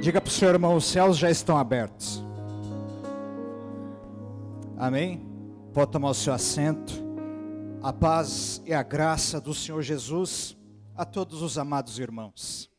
Diga 0.00 0.18
para 0.18 0.28
o 0.28 0.32
seu 0.32 0.48
irmão: 0.48 0.76
os 0.76 0.86
céus 0.86 1.18
já 1.18 1.30
estão 1.30 1.58
abertos. 1.58 2.22
Amém? 4.78 5.20
Pode 5.74 5.92
tomar 5.92 6.08
o 6.08 6.14
seu 6.14 6.32
assento. 6.32 6.94
A 7.82 7.92
paz 7.92 8.62
e 8.64 8.72
a 8.72 8.82
graça 8.82 9.38
do 9.38 9.52
Senhor 9.52 9.82
Jesus 9.82 10.56
a 10.96 11.04
todos 11.04 11.42
os 11.42 11.58
amados 11.58 11.98
irmãos. 11.98 12.70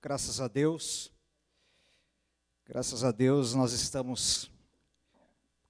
Graças 0.00 0.40
a 0.40 0.48
Deus, 0.48 1.12
graças 2.64 3.04
a 3.04 3.12
Deus, 3.12 3.54
nós 3.54 3.72
estamos 3.72 4.50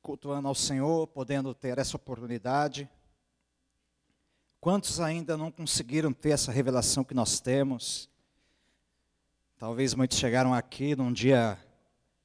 cultuando 0.00 0.46
ao 0.46 0.54
Senhor, 0.54 1.09
podendo 1.09 1.52
ter 1.52 1.79
essa 1.79 1.96
oportunidade. 1.96 2.88
Quantos 4.61 5.00
ainda 5.00 5.36
não 5.36 5.50
conseguiram 5.50 6.12
ter 6.12 6.30
essa 6.30 6.52
revelação 6.52 7.02
que 7.02 7.14
nós 7.14 7.40
temos? 7.40 8.09
Talvez 9.58 9.92
muitos 9.92 10.16
chegaram 10.16 10.54
aqui 10.54 10.94
num 10.94 11.12
dia 11.12 11.58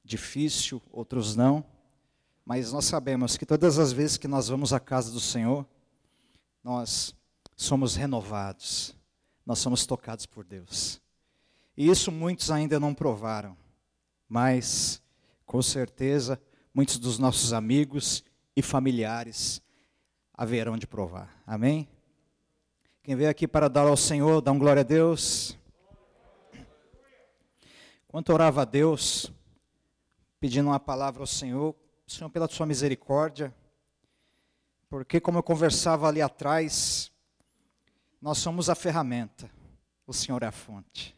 difícil, 0.04 0.80
outros 0.92 1.34
não. 1.34 1.64
Mas 2.46 2.72
nós 2.72 2.84
sabemos 2.84 3.36
que 3.36 3.44
todas 3.44 3.76
as 3.76 3.92
vezes 3.92 4.16
que 4.16 4.28
nós 4.28 4.48
vamos 4.48 4.72
à 4.72 4.78
casa 4.78 5.10
do 5.10 5.18
Senhor, 5.18 5.66
nós 6.62 7.12
somos 7.56 7.96
renovados, 7.96 8.94
nós 9.44 9.58
somos 9.58 9.84
tocados 9.84 10.26
por 10.26 10.44
Deus. 10.44 11.00
E 11.76 11.90
isso 11.90 12.12
muitos 12.12 12.52
ainda 12.52 12.78
não 12.78 12.94
provaram, 12.94 13.56
mas 14.28 15.02
com 15.44 15.60
certeza 15.60 16.40
muitos 16.72 16.98
dos 16.98 17.18
nossos 17.18 17.52
amigos 17.52 18.22
e 18.54 18.62
familiares 18.62 19.60
haverão 20.32 20.78
de 20.78 20.86
provar. 20.86 21.34
Amém? 21.44 21.88
Quem 23.02 23.16
veio 23.16 23.28
aqui 23.28 23.48
para 23.48 23.68
dar 23.68 23.88
ao 23.88 23.96
Senhor, 23.96 24.40
dá 24.40 24.52
um 24.52 24.58
glória 24.58 24.82
a 24.82 24.84
Deus. 24.84 25.58
Enquanto 28.14 28.32
orava 28.32 28.62
a 28.62 28.64
Deus, 28.64 29.32
pedindo 30.38 30.68
uma 30.68 30.78
palavra 30.78 31.20
ao 31.20 31.26
Senhor, 31.26 31.74
Senhor, 32.06 32.30
pela 32.30 32.46
tua 32.46 32.64
misericórdia, 32.64 33.52
porque 34.88 35.20
como 35.20 35.38
eu 35.38 35.42
conversava 35.42 36.06
ali 36.06 36.22
atrás, 36.22 37.10
nós 38.22 38.38
somos 38.38 38.70
a 38.70 38.76
ferramenta, 38.76 39.50
o 40.06 40.12
Senhor 40.12 40.40
é 40.44 40.46
a 40.46 40.52
fonte. 40.52 41.16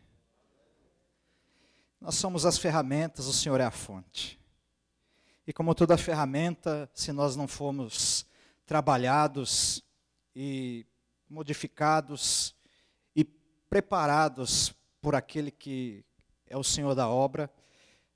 Nós 2.01 2.15
somos 2.15 2.47
as 2.47 2.57
ferramentas, 2.57 3.27
o 3.27 3.33
Senhor 3.35 3.61
é 3.61 3.65
a 3.65 3.71
fonte. 3.71 4.41
E 5.47 5.53
como 5.53 5.75
toda 5.75 5.99
ferramenta, 5.99 6.91
se 6.95 7.13
nós 7.13 7.37
não 7.37 7.47
formos 7.47 8.25
trabalhados 8.65 9.85
e 10.35 10.87
modificados 11.29 12.57
e 13.15 13.23
preparados 13.69 14.75
por 14.99 15.15
aquele 15.15 15.51
que 15.51 16.03
é 16.49 16.57
o 16.57 16.65
Senhor 16.65 16.95
da 16.95 17.09
obra, 17.09 17.51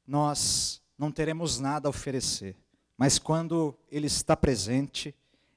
nós 0.06 0.82
não 0.98 1.10
teremos 1.10 1.58
nada 1.58 1.88
a 1.88 1.90
oferecer. 1.90 2.56
Mas 2.96 3.18
quando 3.18 3.76
Ele 3.90 4.06
está 4.06 4.36
presente, 4.36 5.14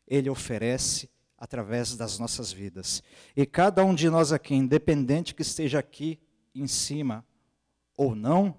Ele 0.07 0.29
oferece 0.29 1.09
através 1.37 1.95
das 1.97 2.17
nossas 2.17 2.51
vidas. 2.51 3.03
E 3.35 3.45
cada 3.45 3.83
um 3.83 3.93
de 3.93 4.09
nós 4.09 4.31
aqui, 4.31 4.55
independente 4.55 5.35
que 5.35 5.41
esteja 5.41 5.79
aqui 5.79 6.19
em 6.55 6.67
cima 6.67 7.25
ou 7.97 8.15
não, 8.15 8.57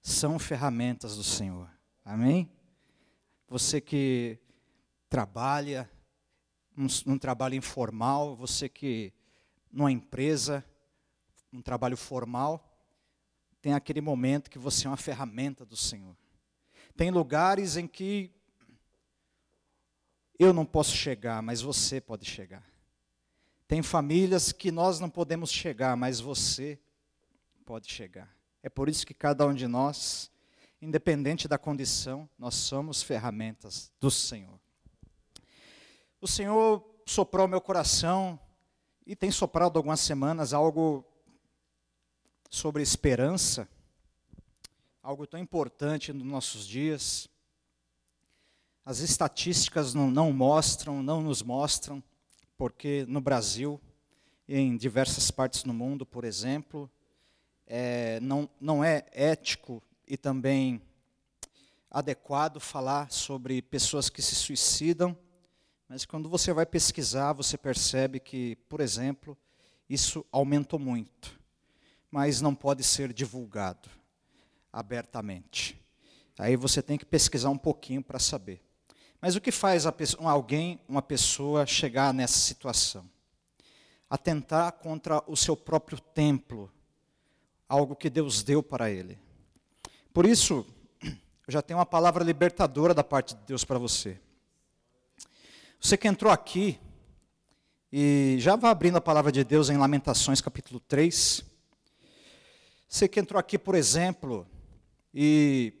são 0.00 0.38
ferramentas 0.38 1.16
do 1.16 1.24
Senhor. 1.24 1.68
Amém? 2.04 2.48
Você 3.48 3.80
que 3.80 4.38
trabalha, 5.08 5.90
num, 6.76 7.18
trabalho 7.18 7.56
informal, 7.56 8.36
você 8.36 8.68
que 8.68 9.12
numa 9.72 9.90
empresa, 9.90 10.64
um 11.52 11.60
trabalho 11.60 11.96
formal, 11.96 12.65
tem 13.66 13.74
aquele 13.74 14.00
momento 14.00 14.48
que 14.48 14.60
você 14.60 14.86
é 14.86 14.90
uma 14.90 14.96
ferramenta 14.96 15.66
do 15.66 15.76
Senhor. 15.76 16.16
Tem 16.96 17.10
lugares 17.10 17.76
em 17.76 17.84
que 17.84 18.32
eu 20.38 20.52
não 20.52 20.64
posso 20.64 20.96
chegar, 20.96 21.42
mas 21.42 21.62
você 21.62 22.00
pode 22.00 22.24
chegar. 22.24 22.62
Tem 23.66 23.82
famílias 23.82 24.52
que 24.52 24.70
nós 24.70 25.00
não 25.00 25.10
podemos 25.10 25.50
chegar, 25.50 25.96
mas 25.96 26.20
você 26.20 26.78
pode 27.64 27.90
chegar. 27.90 28.32
É 28.62 28.68
por 28.68 28.88
isso 28.88 29.04
que 29.04 29.12
cada 29.12 29.44
um 29.44 29.52
de 29.52 29.66
nós, 29.66 30.30
independente 30.80 31.48
da 31.48 31.58
condição, 31.58 32.30
nós 32.38 32.54
somos 32.54 33.02
ferramentas 33.02 33.90
do 33.98 34.12
Senhor. 34.12 34.60
O 36.20 36.28
Senhor 36.28 36.88
soprou 37.04 37.48
meu 37.48 37.60
coração 37.60 38.38
e 39.04 39.16
tem 39.16 39.32
soprado 39.32 39.76
algumas 39.76 39.98
semanas 39.98 40.52
algo 40.52 41.04
sobre 42.50 42.82
esperança, 42.82 43.68
algo 45.02 45.26
tão 45.26 45.38
importante 45.40 46.12
nos 46.12 46.26
nossos 46.26 46.66
dias. 46.66 47.28
As 48.84 49.00
estatísticas 49.00 49.94
não, 49.94 50.10
não 50.10 50.32
mostram, 50.32 51.02
não 51.02 51.20
nos 51.20 51.42
mostram, 51.42 52.02
porque 52.56 53.04
no 53.08 53.20
Brasil 53.20 53.80
em 54.48 54.76
diversas 54.76 55.30
partes 55.30 55.64
do 55.64 55.74
mundo, 55.74 56.06
por 56.06 56.24
exemplo, 56.24 56.88
é, 57.66 58.20
não, 58.20 58.48
não 58.60 58.84
é 58.84 59.04
ético 59.12 59.82
e 60.06 60.16
também 60.16 60.80
adequado 61.90 62.60
falar 62.60 63.10
sobre 63.10 63.60
pessoas 63.60 64.08
que 64.08 64.22
se 64.22 64.36
suicidam, 64.36 65.16
mas 65.88 66.04
quando 66.04 66.28
você 66.28 66.52
vai 66.52 66.66
pesquisar, 66.66 67.32
você 67.32 67.58
percebe 67.58 68.20
que, 68.20 68.56
por 68.68 68.80
exemplo, 68.80 69.36
isso 69.88 70.24
aumentou 70.30 70.78
muito 70.78 71.45
mas 72.10 72.40
não 72.40 72.54
pode 72.54 72.82
ser 72.82 73.12
divulgado 73.12 73.88
abertamente. 74.72 75.80
Aí 76.38 76.56
você 76.56 76.82
tem 76.82 76.98
que 76.98 77.04
pesquisar 77.04 77.50
um 77.50 77.58
pouquinho 77.58 78.02
para 78.02 78.18
saber. 78.18 78.62
Mas 79.20 79.34
o 79.34 79.40
que 79.40 79.50
faz 79.50 79.84
pessoa, 79.90 80.30
alguém, 80.30 80.78
uma 80.86 81.00
pessoa, 81.00 81.66
chegar 81.66 82.12
nessa 82.12 82.38
situação? 82.38 83.08
Atentar 84.08 84.72
contra 84.72 85.22
o 85.26 85.36
seu 85.36 85.56
próprio 85.56 85.98
templo, 85.98 86.70
algo 87.68 87.96
que 87.96 88.10
Deus 88.10 88.42
deu 88.42 88.62
para 88.62 88.90
ele. 88.90 89.18
Por 90.12 90.26
isso, 90.26 90.66
eu 91.02 91.52
já 91.52 91.62
tenho 91.62 91.78
uma 91.78 91.86
palavra 91.86 92.22
libertadora 92.22 92.92
da 92.92 93.02
parte 93.02 93.34
de 93.34 93.40
Deus 93.46 93.64
para 93.64 93.78
você. 93.78 94.20
Você 95.80 95.96
que 95.96 96.06
entrou 96.06 96.32
aqui, 96.32 96.78
e 97.90 98.36
já 98.38 98.56
vai 98.56 98.70
abrindo 98.70 98.96
a 98.96 99.00
palavra 99.00 99.32
de 99.32 99.42
Deus 99.42 99.70
em 99.70 99.76
Lamentações 99.76 100.40
capítulo 100.40 100.80
3. 100.80 101.44
Você 102.88 103.08
que 103.08 103.20
entrou 103.20 103.38
aqui, 103.38 103.58
por 103.58 103.74
exemplo, 103.74 104.46
e 105.12 105.72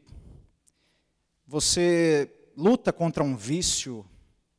você 1.46 2.30
luta 2.56 2.92
contra 2.92 3.22
um 3.22 3.36
vício, 3.36 4.04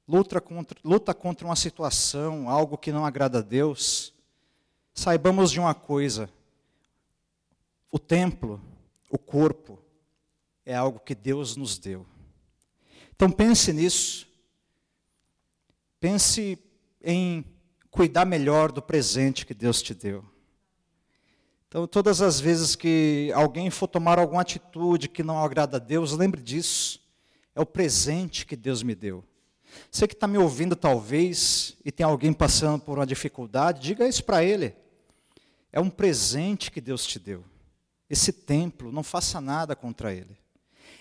luta 0.07 0.39
contra, 0.39 0.79
luta 0.83 1.13
contra 1.13 1.45
uma 1.45 1.55
situação, 1.55 2.49
algo 2.49 2.77
que 2.77 2.91
não 2.91 3.05
agrada 3.05 3.39
a 3.39 3.41
Deus, 3.41 4.13
saibamos 4.93 5.51
de 5.51 5.59
uma 5.59 5.75
coisa: 5.75 6.29
o 7.91 7.99
templo, 7.99 8.61
o 9.09 9.17
corpo, 9.17 9.79
é 10.65 10.75
algo 10.75 10.99
que 10.99 11.15
Deus 11.15 11.55
nos 11.55 11.77
deu. 11.77 12.05
Então 13.15 13.31
pense 13.31 13.73
nisso. 13.73 14.27
Pense 15.99 16.59
em 17.01 17.43
cuidar 17.89 18.25
melhor 18.25 18.71
do 18.71 18.81
presente 18.81 19.45
que 19.45 19.53
Deus 19.53 19.81
te 19.81 19.93
deu. 19.93 20.23
Então, 21.67 21.85
todas 21.85 22.21
as 22.21 22.39
vezes 22.39 22.75
que 22.75 23.29
alguém 23.35 23.69
for 23.69 23.87
tomar 23.87 24.19
alguma 24.19 24.41
atitude 24.41 25.09
que 25.09 25.21
não 25.21 25.43
agrada 25.43 25.77
a 25.77 25.79
Deus, 25.79 26.13
lembre 26.13 26.41
disso. 26.41 27.01
É 27.53 27.59
o 27.59 27.65
presente 27.65 28.45
que 28.45 28.55
Deus 28.55 28.81
me 28.81 28.95
deu. 28.95 29.23
Você 29.91 30.07
que 30.07 30.13
está 30.13 30.27
me 30.27 30.37
ouvindo, 30.37 30.75
talvez, 30.75 31.75
e 31.83 31.91
tem 31.91 32.05
alguém 32.05 32.31
passando 32.31 32.81
por 32.81 32.97
uma 32.97 33.05
dificuldade, 33.05 33.81
diga 33.81 34.07
isso 34.07 34.23
para 34.23 34.43
ele. 34.43 34.73
É 35.71 35.79
um 35.79 35.89
presente 35.89 36.71
que 36.71 36.79
Deus 36.79 37.05
te 37.05 37.19
deu. 37.19 37.43
Esse 38.09 38.31
templo, 38.31 38.91
não 38.91 39.03
faça 39.03 39.41
nada 39.41 39.75
contra 39.75 40.13
ele. 40.13 40.37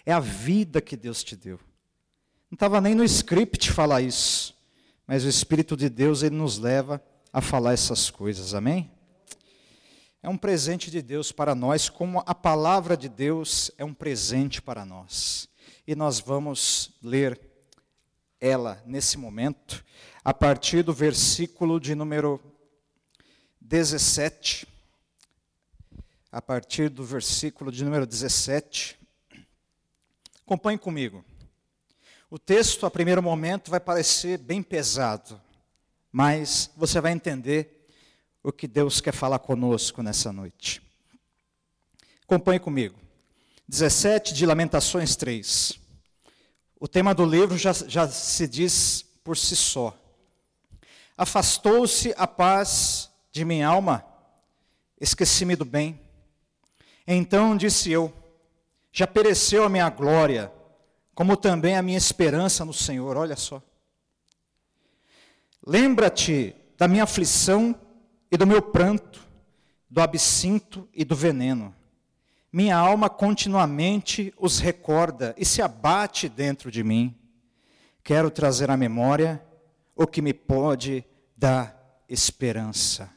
É 0.04 0.12
a 0.12 0.18
vida 0.18 0.80
que 0.80 0.96
Deus 0.96 1.22
te 1.22 1.36
deu. 1.36 1.60
Não 2.50 2.56
estava 2.56 2.80
nem 2.80 2.94
no 2.94 3.04
script 3.04 3.70
falar 3.70 4.02
isso, 4.02 4.56
mas 5.06 5.24
o 5.24 5.28
Espírito 5.28 5.76
de 5.76 5.88
Deus, 5.88 6.22
ele 6.22 6.34
nos 6.34 6.58
leva 6.58 7.02
a 7.32 7.40
falar 7.40 7.72
essas 7.72 8.10
coisas, 8.10 8.54
amém? 8.54 8.90
É 10.22 10.28
um 10.28 10.36
presente 10.36 10.90
de 10.90 11.02
Deus 11.02 11.30
para 11.30 11.54
nós, 11.54 11.88
como 11.88 12.22
a 12.26 12.34
palavra 12.34 12.96
de 12.96 13.08
Deus 13.08 13.70
é 13.78 13.84
um 13.84 13.94
presente 13.94 14.60
para 14.60 14.84
nós. 14.84 15.48
E 15.86 15.94
nós 15.94 16.18
vamos 16.18 16.92
ler 17.02 17.40
ela 18.40 18.82
nesse 18.84 19.16
momento, 19.16 19.84
a 20.24 20.34
partir 20.34 20.82
do 20.82 20.92
versículo 20.92 21.78
de 21.78 21.94
número 21.94 22.40
17. 23.60 24.66
A 26.30 26.42
partir 26.42 26.90
do 26.90 27.04
versículo 27.04 27.70
de 27.70 27.84
número 27.84 28.06
17. 28.06 28.98
Acompanhe 30.44 30.78
comigo. 30.78 31.24
O 32.28 32.38
texto, 32.38 32.84
a 32.84 32.90
primeiro 32.90 33.22
momento, 33.22 33.70
vai 33.70 33.78
parecer 33.78 34.38
bem 34.38 34.62
pesado, 34.62 35.40
mas 36.10 36.70
você 36.76 37.00
vai 37.00 37.12
entender 37.12 37.75
o 38.46 38.52
que 38.52 38.68
Deus 38.68 39.00
quer 39.00 39.12
falar 39.12 39.40
conosco 39.40 40.04
nessa 40.04 40.32
noite. 40.32 40.80
Acompanhe 42.22 42.60
comigo. 42.60 42.96
17 43.68 44.32
de 44.32 44.46
Lamentações 44.46 45.16
3. 45.16 45.76
O 46.78 46.86
tema 46.86 47.12
do 47.12 47.26
livro 47.26 47.58
já, 47.58 47.72
já 47.72 48.06
se 48.06 48.46
diz 48.46 49.04
por 49.24 49.36
si 49.36 49.56
só. 49.56 49.98
Afastou-se 51.18 52.14
a 52.16 52.24
paz 52.24 53.10
de 53.32 53.44
minha 53.44 53.66
alma, 53.66 54.04
esqueci-me 55.00 55.56
do 55.56 55.64
bem. 55.64 56.00
Então 57.04 57.56
disse 57.56 57.90
eu: 57.90 58.14
Já 58.92 59.08
pereceu 59.08 59.64
a 59.64 59.68
minha 59.68 59.90
glória, 59.90 60.52
como 61.16 61.36
também 61.36 61.76
a 61.76 61.82
minha 61.82 61.98
esperança 61.98 62.64
no 62.64 62.72
Senhor. 62.72 63.16
Olha 63.16 63.34
só. 63.34 63.60
Lembra-te 65.66 66.54
da 66.78 66.86
minha 66.86 67.02
aflição 67.02 67.74
e 68.30 68.36
do 68.36 68.46
meu 68.46 68.60
pranto, 68.60 69.20
do 69.88 70.00
absinto 70.00 70.88
e 70.92 71.04
do 71.04 71.14
veneno. 71.14 71.74
Minha 72.52 72.76
alma 72.76 73.10
continuamente 73.10 74.32
os 74.38 74.58
recorda 74.58 75.34
e 75.36 75.44
se 75.44 75.60
abate 75.60 76.28
dentro 76.28 76.70
de 76.70 76.82
mim. 76.82 77.14
Quero 78.02 78.30
trazer 78.30 78.70
à 78.70 78.76
memória 78.76 79.44
o 79.94 80.06
que 80.06 80.22
me 80.22 80.32
pode 80.32 81.04
dar 81.36 82.02
esperança. 82.08 83.10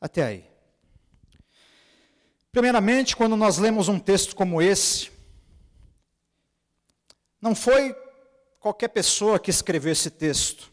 Até 0.00 0.24
aí. 0.24 0.44
Primeiramente, 2.50 3.16
quando 3.16 3.36
nós 3.36 3.58
lemos 3.58 3.88
um 3.88 3.98
texto 3.98 4.34
como 4.34 4.60
esse, 4.60 5.10
não 7.40 7.54
foi 7.54 7.94
qualquer 8.58 8.88
pessoa 8.88 9.38
que 9.38 9.50
escreveu 9.50 9.92
esse 9.92 10.10
texto, 10.10 10.72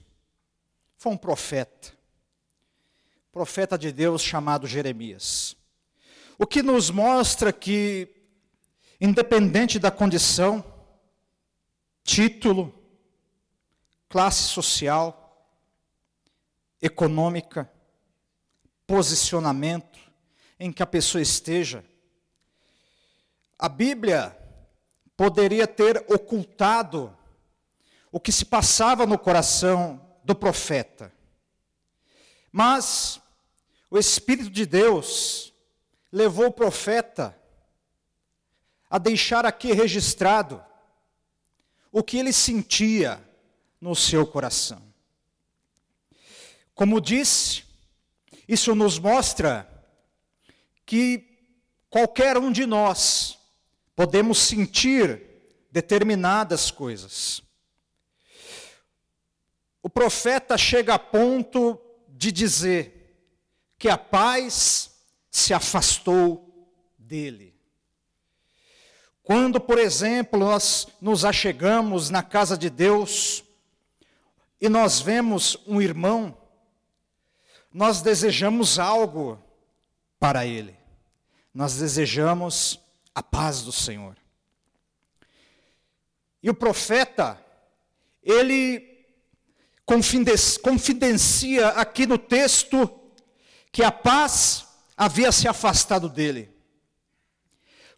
foi 0.98 1.12
um 1.12 1.18
profeta, 1.18 1.95
profeta 3.36 3.78
de 3.78 3.92
Deus 3.92 4.22
chamado 4.22 4.66
Jeremias. 4.66 5.58
O 6.40 6.48
que 6.48 6.64
nos 6.64 6.90
mostra 6.90 7.52
que, 7.52 8.08
independente 9.00 9.78
da 9.78 9.92
condição, 9.92 10.64
título, 12.02 12.74
classe 14.08 14.44
social, 14.44 15.54
econômica, 16.82 17.70
posicionamento 18.88 20.00
em 20.58 20.72
que 20.72 20.82
a 20.82 20.88
pessoa 20.88 21.22
esteja, 21.22 21.84
a 23.60 23.68
Bíblia 23.68 24.34
poderia 25.18 25.68
ter 25.68 26.06
ocultado 26.08 27.14
o 28.14 28.18
que 28.18 28.32
se 28.32 28.46
passava 28.46 29.06
no 29.06 29.20
coração 29.20 30.00
do 30.24 30.34
profeta. 30.34 31.12
Mas 32.50 33.22
o 33.90 33.98
Espírito 33.98 34.50
de 34.50 34.66
Deus 34.66 35.54
levou 36.12 36.48
o 36.48 36.52
profeta 36.52 37.38
a 38.90 38.98
deixar 38.98 39.46
aqui 39.46 39.74
registrado 39.74 40.64
o 41.92 42.04
que 42.04 42.18
ele 42.18 42.34
sentia 42.34 43.22
no 43.80 43.96
seu 43.96 44.26
coração. 44.26 44.82
Como 46.74 47.00
disse, 47.00 47.64
isso 48.48 48.76
nos 48.76 49.00
mostra 49.00 49.70
que 50.86 51.38
qualquer 51.90 52.38
um 52.38 52.52
de 52.52 52.66
nós 52.66 53.40
podemos 53.96 54.40
sentir 54.40 55.22
determinadas 55.72 56.70
coisas. 56.70 57.42
O 59.82 59.90
profeta 59.90 60.58
chega 60.58 60.94
a 60.94 61.00
ponto 61.00 61.80
de 62.10 62.32
dizer 62.32 62.95
que 63.86 63.90
a 63.92 64.00
paz 64.00 64.96
se 65.30 65.54
afastou 65.54 66.74
dele. 66.98 67.56
Quando, 69.22 69.62
por 69.62 69.78
exemplo, 69.78 70.40
nós 70.40 70.88
nos 71.00 71.24
achegamos 71.24 72.10
na 72.10 72.24
casa 72.24 72.58
de 72.58 72.68
Deus 72.68 73.44
e 74.60 74.68
nós 74.68 75.00
vemos 75.00 75.60
um 75.68 75.80
irmão, 75.80 76.36
nós 77.72 78.02
desejamos 78.02 78.80
algo 78.80 79.40
para 80.20 80.48
ele. 80.48 80.76
Nós 81.54 81.78
desejamos 81.78 82.80
a 83.14 83.22
paz 83.22 83.62
do 83.62 83.72
Senhor. 83.72 84.18
E 86.42 86.50
o 86.50 86.56
profeta, 86.56 87.40
ele 88.24 89.06
confidencia 89.86 91.68
aqui 91.68 92.08
no 92.08 92.18
texto 92.18 93.05
que 93.76 93.84
a 93.84 93.92
paz 93.92 94.66
havia 94.96 95.34
se 95.34 95.50
afastado 95.50 96.08
dele. 96.08 96.50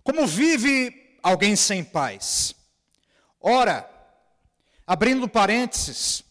Como 0.03 0.25
vive 0.25 1.19
alguém 1.21 1.55
sem 1.55 1.83
paz? 1.83 2.55
Ora, 3.39 3.87
abrindo 4.87 5.29
parênteses, 5.29 6.23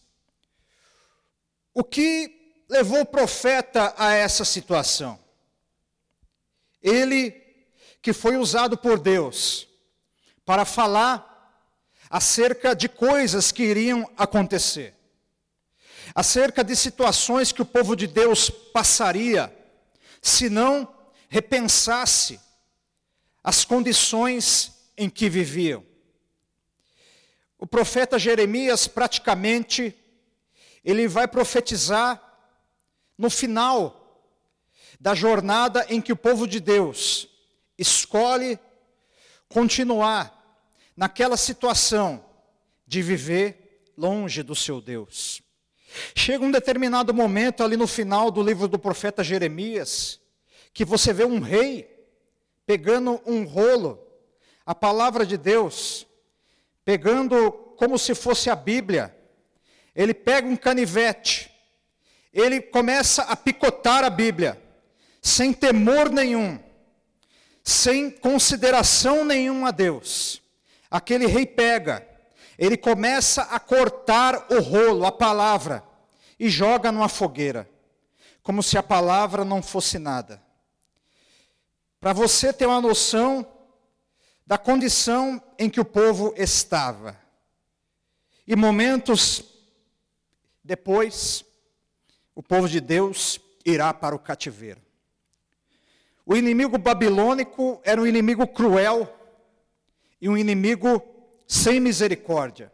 o 1.73 1.81
que 1.81 2.65
levou 2.67 2.99
o 2.99 3.05
profeta 3.05 3.95
a 3.97 4.11
essa 4.11 4.43
situação? 4.43 5.17
Ele 6.83 7.31
que 8.01 8.11
foi 8.11 8.35
usado 8.35 8.77
por 8.77 8.99
Deus 8.99 9.65
para 10.43 10.65
falar 10.65 11.63
acerca 12.09 12.75
de 12.75 12.89
coisas 12.89 13.53
que 13.53 13.63
iriam 13.63 14.11
acontecer, 14.17 14.93
acerca 16.13 16.63
de 16.63 16.75
situações 16.75 17.51
que 17.51 17.61
o 17.61 17.65
povo 17.65 17.95
de 17.95 18.07
Deus 18.07 18.49
passaria 18.49 19.53
se 20.21 20.49
não 20.49 20.93
repensasse 21.29 22.39
as 23.43 23.63
condições 23.63 24.73
em 24.97 25.09
que 25.09 25.29
viviam. 25.29 25.85
O 27.57 27.65
profeta 27.65 28.19
Jeremias, 28.19 28.87
praticamente, 28.87 29.95
ele 30.83 31.07
vai 31.07 31.27
profetizar 31.27 32.21
no 33.17 33.29
final 33.29 34.25
da 34.99 35.15
jornada 35.15 35.85
em 35.89 36.01
que 36.01 36.13
o 36.13 36.17
povo 36.17 36.47
de 36.47 36.59
Deus 36.59 37.27
escolhe 37.77 38.59
continuar 39.47 40.33
naquela 40.95 41.37
situação 41.37 42.23
de 42.85 43.01
viver 43.01 43.91
longe 43.97 44.43
do 44.43 44.55
seu 44.55 44.81
Deus. 44.81 45.41
Chega 46.15 46.43
um 46.43 46.51
determinado 46.51 47.13
momento 47.13 47.63
ali 47.63 47.77
no 47.77 47.87
final 47.87 48.29
do 48.29 48.41
livro 48.41 48.67
do 48.67 48.77
profeta 48.77 49.23
Jeremias, 49.23 50.19
que 50.73 50.83
você 50.83 51.13
vê 51.13 51.25
um 51.25 51.39
rei 51.39 51.89
pegando 52.65 53.21
um 53.25 53.45
rolo, 53.45 54.05
a 54.65 54.75
palavra 54.75 55.25
de 55.25 55.37
Deus, 55.37 56.05
pegando 56.83 57.51
como 57.77 57.97
se 57.97 58.13
fosse 58.13 58.49
a 58.49 58.55
Bíblia. 58.55 59.15
Ele 59.95 60.13
pega 60.13 60.47
um 60.47 60.55
canivete, 60.55 61.51
ele 62.33 62.61
começa 62.61 63.23
a 63.23 63.35
picotar 63.35 64.03
a 64.03 64.09
Bíblia, 64.09 64.61
sem 65.21 65.51
temor 65.51 66.11
nenhum, 66.11 66.59
sem 67.63 68.09
consideração 68.09 69.25
nenhuma 69.25 69.69
a 69.69 69.71
Deus. 69.71 70.41
Aquele 70.89 71.25
rei 71.25 71.45
pega, 71.45 72.06
ele 72.57 72.75
começa 72.75 73.43
a 73.43 73.59
cortar 73.59 74.47
o 74.51 74.59
rolo, 74.59 75.05
a 75.05 75.11
palavra, 75.11 75.83
e 76.39 76.49
joga 76.49 76.91
numa 76.91 77.09
fogueira, 77.09 77.69
como 78.41 78.63
se 78.63 78.77
a 78.77 78.83
palavra 78.83 79.45
não 79.45 79.61
fosse 79.61 79.99
nada. 79.99 80.41
Para 81.99 82.13
você 82.13 82.51
ter 82.51 82.65
uma 82.65 82.81
noção 82.81 83.45
da 84.45 84.57
condição 84.57 85.41
em 85.59 85.69
que 85.69 85.79
o 85.79 85.85
povo 85.85 86.33
estava. 86.37 87.19
E 88.47 88.55
momentos 88.55 89.43
depois, 90.63 91.43
o 92.33 92.41
povo 92.41 92.67
de 92.69 92.79
Deus 92.79 93.39
irá 93.65 93.93
para 93.93 94.15
o 94.15 94.19
cativeiro. 94.19 94.81
O 96.25 96.35
inimigo 96.35 96.77
babilônico 96.77 97.81
era 97.83 98.01
um 98.01 98.07
inimigo 98.07 98.47
cruel 98.47 99.13
e 100.21 100.29
um 100.29 100.37
inimigo 100.37 101.01
sem 101.47 101.79
misericórdia. 101.79 102.71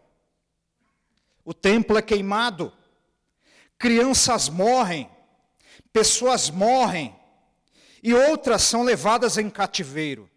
O 1.45 1.53
templo 1.53 1.97
é 1.97 2.01
queimado, 2.01 2.73
crianças 3.77 4.49
morrem, 4.49 5.09
pessoas 5.91 6.49
morrem, 6.49 7.15
e 8.01 8.13
outras 8.13 8.63
são 8.63 8.83
levadas 8.83 9.37
em 9.37 9.49
cativeiro. 9.49 10.29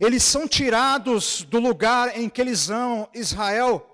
Eles 0.00 0.22
são 0.22 0.48
tirados 0.48 1.42
do 1.42 1.58
lugar 1.58 2.16
em 2.18 2.28
que 2.28 2.40
eles 2.40 2.68
vão, 2.68 3.08
Israel, 3.12 3.88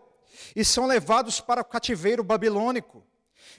e 0.54 0.64
são 0.64 0.86
levados 0.86 1.40
para 1.40 1.60
o 1.62 1.64
cativeiro 1.64 2.22
babilônico. 2.22 3.04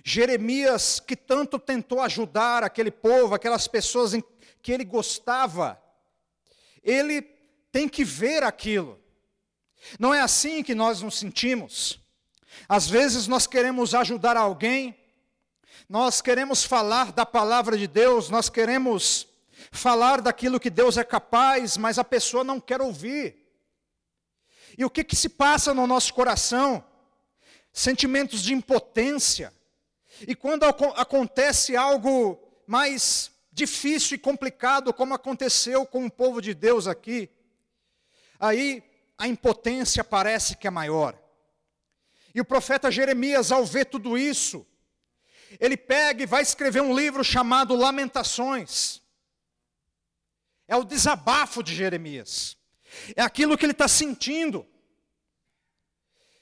Jeremias, 0.03 0.99
que 0.99 1.15
tanto 1.15 1.59
tentou 1.59 2.01
ajudar 2.01 2.63
aquele 2.63 2.91
povo, 2.91 3.35
aquelas 3.35 3.67
pessoas 3.67 4.13
que 4.61 4.71
ele 4.71 4.85
gostava, 4.85 5.81
ele 6.83 7.21
tem 7.71 7.87
que 7.87 8.03
ver 8.03 8.43
aquilo. 8.43 8.99
Não 9.99 10.13
é 10.13 10.21
assim 10.21 10.63
que 10.63 10.75
nós 10.75 11.01
nos 11.01 11.17
sentimos. 11.17 11.99
Às 12.67 12.87
vezes 12.87 13.27
nós 13.27 13.47
queremos 13.47 13.95
ajudar 13.95 14.37
alguém, 14.37 14.95
nós 15.87 16.21
queremos 16.21 16.63
falar 16.63 17.11
da 17.11 17.25
palavra 17.25 17.77
de 17.77 17.87
Deus, 17.87 18.29
nós 18.29 18.49
queremos 18.49 19.27
falar 19.71 20.21
daquilo 20.21 20.59
que 20.59 20.69
Deus 20.69 20.97
é 20.97 21.03
capaz, 21.03 21.77
mas 21.77 21.97
a 21.97 22.03
pessoa 22.03 22.43
não 22.43 22.59
quer 22.59 22.81
ouvir. 22.81 23.37
E 24.77 24.85
o 24.85 24.89
que, 24.89 25.03
que 25.03 25.15
se 25.15 25.29
passa 25.29 25.73
no 25.73 25.87
nosso 25.87 26.13
coração? 26.13 26.83
Sentimentos 27.73 28.41
de 28.41 28.53
impotência. 28.53 29.53
E 30.27 30.35
quando 30.35 30.63
acontece 30.63 31.75
algo 31.75 32.39
mais 32.67 33.31
difícil 33.51 34.15
e 34.15 34.19
complicado, 34.19 34.93
como 34.93 35.13
aconteceu 35.13 35.85
com 35.85 36.05
o 36.05 36.11
povo 36.11 36.41
de 36.41 36.53
Deus 36.53 36.87
aqui, 36.87 37.29
aí 38.39 38.83
a 39.19 39.27
impotência 39.27 40.01
parece 40.01 40.55
que 40.55 40.65
é 40.65 40.71
maior. 40.71 41.13
E 42.33 42.39
o 42.39 42.45
profeta 42.45 42.89
Jeremias, 42.89 43.51
ao 43.51 43.65
ver 43.65 43.85
tudo 43.85 44.17
isso, 44.17 44.65
ele 45.59 45.75
pega 45.75 46.23
e 46.23 46.25
vai 46.25 46.41
escrever 46.41 46.81
um 46.81 46.95
livro 46.95 47.21
chamado 47.21 47.75
Lamentações. 47.75 49.01
É 50.69 50.75
o 50.75 50.85
desabafo 50.85 51.61
de 51.61 51.75
Jeremias. 51.75 52.55
É 53.13 53.21
aquilo 53.21 53.57
que 53.57 53.65
ele 53.65 53.73
está 53.73 53.89
sentindo. 53.89 54.65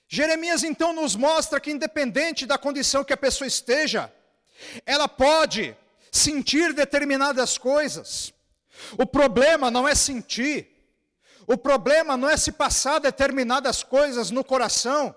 Jeremias 0.07 0.63
então 0.63 0.93
nos 0.93 1.15
mostra 1.15 1.60
que, 1.60 1.72
independente 1.72 2.46
da 2.46 2.60
condição 2.60 3.03
que 3.03 3.13
a 3.13 3.17
pessoa 3.17 3.48
esteja, 3.48 4.13
ela 4.86 5.07
pode 5.07 5.75
sentir 6.12 6.74
determinadas 6.74 7.57
coisas. 7.57 8.34
O 8.98 9.05
problema 9.05 9.72
não 9.72 9.88
é 9.88 9.96
sentir, 9.96 10.76
o 11.48 11.58
problema 11.58 12.18
não 12.18 12.30
é 12.30 12.36
se 12.36 12.51
passar 12.51 13.00
determinadas 13.00 13.82
coisas 13.82 14.30
no 14.30 14.44
coração, 14.44 15.16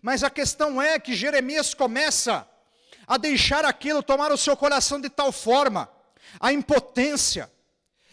mas 0.00 0.22
a 0.22 0.30
questão 0.30 0.80
é 0.80 1.00
que 1.00 1.16
Jeremias 1.16 1.74
começa 1.74 2.48
a 3.08 3.16
deixar 3.16 3.64
aquilo 3.64 4.04
tomar 4.04 4.30
o 4.30 4.38
seu 4.38 4.56
coração 4.56 5.00
de 5.00 5.10
tal 5.10 5.32
forma, 5.32 5.90
a 6.38 6.52
impotência, 6.52 7.50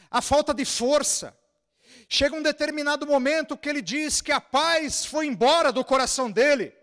a 0.10 0.24
falta 0.24 0.56
de 0.56 0.66
força. 0.66 1.38
Chega 2.10 2.36
um 2.36 2.42
determinado 2.42 3.06
momento 3.06 3.56
que 3.56 3.70
ele 3.70 3.82
diz 3.82 4.20
que 4.20 4.32
a 4.32 4.42
paz 4.42 5.06
foi 5.06 5.28
embora 5.28 5.72
do 5.72 5.86
coração 5.86 6.32
dele. 6.32 6.74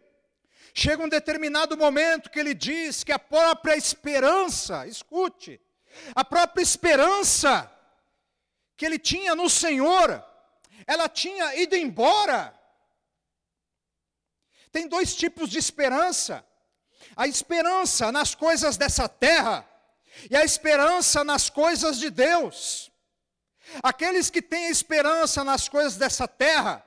Chega 0.73 1.02
um 1.02 1.09
determinado 1.09 1.76
momento 1.76 2.30
que 2.30 2.38
ele 2.38 2.54
diz 2.54 3.02
que 3.02 3.11
a 3.11 3.18
própria 3.18 3.76
esperança, 3.76 4.87
escute, 4.87 5.61
a 6.14 6.25
própria 6.25 6.62
esperança 6.62 7.68
que 8.76 8.85
ele 8.85 8.99
tinha 8.99 9.35
no 9.35 9.49
Senhor, 9.49 10.25
ela 10.87 11.09
tinha 11.09 11.54
ido 11.57 11.76
embora. 11.76 12.59
Tem 14.73 14.88
dois 14.88 15.14
tipos 15.14 15.49
de 15.49 15.59
esperança 15.59 16.45
a 17.16 17.26
esperança 17.26 18.11
nas 18.11 18.35
coisas 18.35 18.76
dessa 18.76 19.09
terra 19.09 19.69
e 20.31 20.37
a 20.37 20.45
esperança 20.45 21.25
nas 21.25 21.50
coisas 21.50 21.99
de 21.99 22.11
Deus. 22.11 22.90
Aqueles 23.83 24.31
que 24.31 24.43
têm 24.43 24.69
esperança 24.69 25.43
nas 25.43 25.69
coisas 25.69 25.97
dessa 25.97 26.28
terra, 26.28 26.85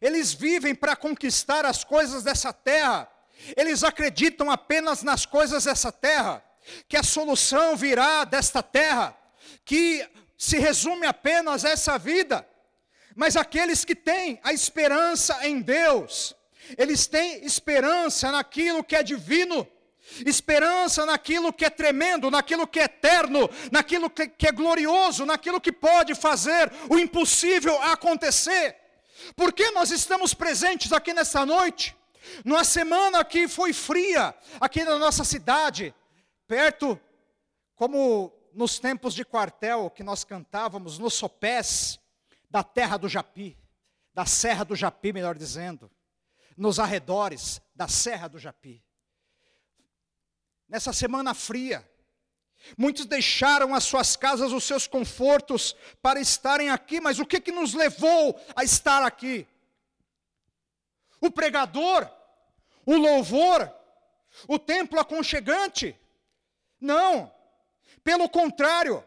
eles 0.00 0.32
vivem 0.32 0.74
para 0.74 0.94
conquistar 0.94 1.64
as 1.64 1.84
coisas 1.84 2.22
dessa 2.22 2.52
terra, 2.52 3.10
eles 3.56 3.82
acreditam 3.82 4.50
apenas 4.50 5.02
nas 5.02 5.24
coisas 5.24 5.64
dessa 5.64 5.90
terra, 5.90 6.44
que 6.88 6.96
a 6.96 7.02
solução 7.02 7.76
virá 7.76 8.24
desta 8.24 8.62
terra, 8.62 9.16
que 9.64 10.06
se 10.38 10.56
resume 10.56 11.04
apenas 11.04 11.64
a 11.64 11.70
essa 11.70 11.98
vida. 11.98 12.48
Mas 13.16 13.36
aqueles 13.36 13.84
que 13.84 13.96
têm 13.96 14.38
a 14.44 14.52
esperança 14.52 15.44
em 15.44 15.60
Deus, 15.60 16.36
eles 16.78 17.08
têm 17.08 17.44
esperança 17.44 18.30
naquilo 18.30 18.84
que 18.84 18.94
é 18.94 19.02
divino, 19.02 19.66
esperança 20.24 21.04
naquilo 21.04 21.52
que 21.52 21.64
é 21.64 21.70
tremendo, 21.70 22.30
naquilo 22.30 22.66
que 22.68 22.78
é 22.78 22.84
eterno, 22.84 23.50
naquilo 23.72 24.08
que, 24.08 24.46
é 24.46 24.52
glorioso, 24.52 25.26
naquilo 25.26 25.60
que 25.60 25.72
pode 25.72 26.14
fazer 26.14 26.72
o 26.88 26.96
impossível 26.96 27.82
acontecer. 27.82 28.76
Por 29.34 29.52
que 29.52 29.72
nós 29.72 29.90
estamos 29.90 30.32
presentes 30.32 30.92
aqui 30.92 31.12
nessa 31.12 31.44
noite? 31.44 31.96
Numa 32.44 32.62
semana 32.62 33.24
que 33.24 33.48
foi 33.48 33.72
fria 33.72 34.32
aqui 34.60 34.84
na 34.84 34.96
nossa 34.96 35.24
cidade, 35.24 35.92
perto, 36.46 36.98
como 37.74 38.32
nos 38.52 38.78
tempos 38.78 39.14
de 39.14 39.24
quartel 39.24 39.90
que 39.90 40.02
nós 40.02 40.24
cantávamos, 40.24 40.98
nos 40.98 41.14
sopés 41.14 41.98
da 42.50 42.62
terra 42.62 42.96
do 42.96 43.08
Japi, 43.08 43.56
da 44.14 44.24
serra 44.26 44.64
do 44.64 44.74
Japi, 44.74 45.12
melhor 45.12 45.36
dizendo 45.36 45.90
nos 46.58 46.80
arredores 46.80 47.62
da 47.74 47.86
Serra 47.86 48.28
do 48.28 48.38
Japi. 48.38 48.84
Nessa 50.68 50.92
semana 50.92 51.32
fria, 51.32 51.88
muitos 52.76 53.06
deixaram 53.06 53.72
as 53.72 53.84
suas 53.84 54.16
casas, 54.16 54.52
os 54.52 54.64
seus 54.64 54.86
confortos 54.88 55.76
para 56.02 56.20
estarem 56.20 56.68
aqui, 56.68 57.00
mas 57.00 57.20
o 57.20 57.24
que, 57.24 57.40
que 57.40 57.52
nos 57.52 57.74
levou 57.74 58.38
a 58.56 58.64
estar 58.64 59.04
aqui? 59.04 59.46
O 61.20 61.30
pregador, 61.30 62.10
o 62.84 62.96
louvor, 62.96 63.72
o 64.48 64.58
templo 64.58 64.98
aconchegante? 64.98 65.96
Não, 66.80 67.32
pelo 68.08 68.26
contrário, 68.26 69.04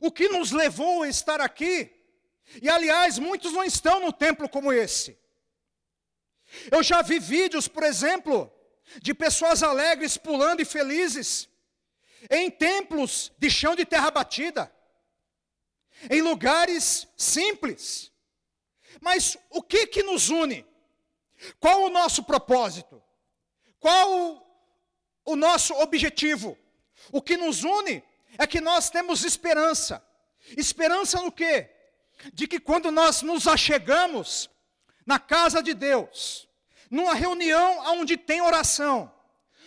o 0.00 0.10
que 0.10 0.26
nos 0.30 0.50
levou 0.50 1.02
a 1.02 1.08
estar 1.10 1.42
aqui? 1.42 1.94
E 2.62 2.70
aliás, 2.70 3.18
muitos 3.18 3.52
não 3.52 3.62
estão 3.62 4.00
no 4.00 4.10
templo 4.10 4.48
como 4.48 4.72
esse. 4.72 5.18
Eu 6.70 6.82
já 6.82 7.02
vi 7.02 7.18
vídeos, 7.18 7.68
por 7.68 7.82
exemplo, 7.82 8.50
de 9.02 9.12
pessoas 9.12 9.62
alegres 9.62 10.16
pulando 10.16 10.62
e 10.62 10.64
felizes 10.64 11.50
em 12.30 12.50
templos 12.50 13.30
de 13.36 13.50
chão 13.50 13.76
de 13.76 13.84
terra 13.84 14.10
batida, 14.10 14.74
em 16.10 16.22
lugares 16.22 17.06
simples. 17.18 18.10
Mas 19.02 19.36
o 19.50 19.62
que 19.62 19.86
que 19.86 20.02
nos 20.02 20.30
une? 20.30 20.66
Qual 21.60 21.82
o 21.82 21.90
nosso 21.90 22.24
propósito? 22.24 23.02
Qual 23.78 24.10
o 25.26 25.36
nosso 25.36 25.74
objetivo? 25.74 26.56
O 27.12 27.20
que 27.20 27.36
nos 27.36 27.64
une 27.64 28.02
é 28.38 28.46
que 28.46 28.60
nós 28.60 28.90
temos 28.90 29.24
esperança. 29.24 30.02
Esperança 30.56 31.20
no 31.20 31.30
quê? 31.30 31.70
De 32.32 32.46
que 32.46 32.60
quando 32.60 32.90
nós 32.90 33.22
nos 33.22 33.46
achegamos 33.46 34.50
na 35.06 35.18
casa 35.18 35.62
de 35.62 35.74
Deus, 35.74 36.48
numa 36.90 37.14
reunião 37.14 37.78
onde 37.98 38.16
tem 38.16 38.40
oração, 38.40 39.12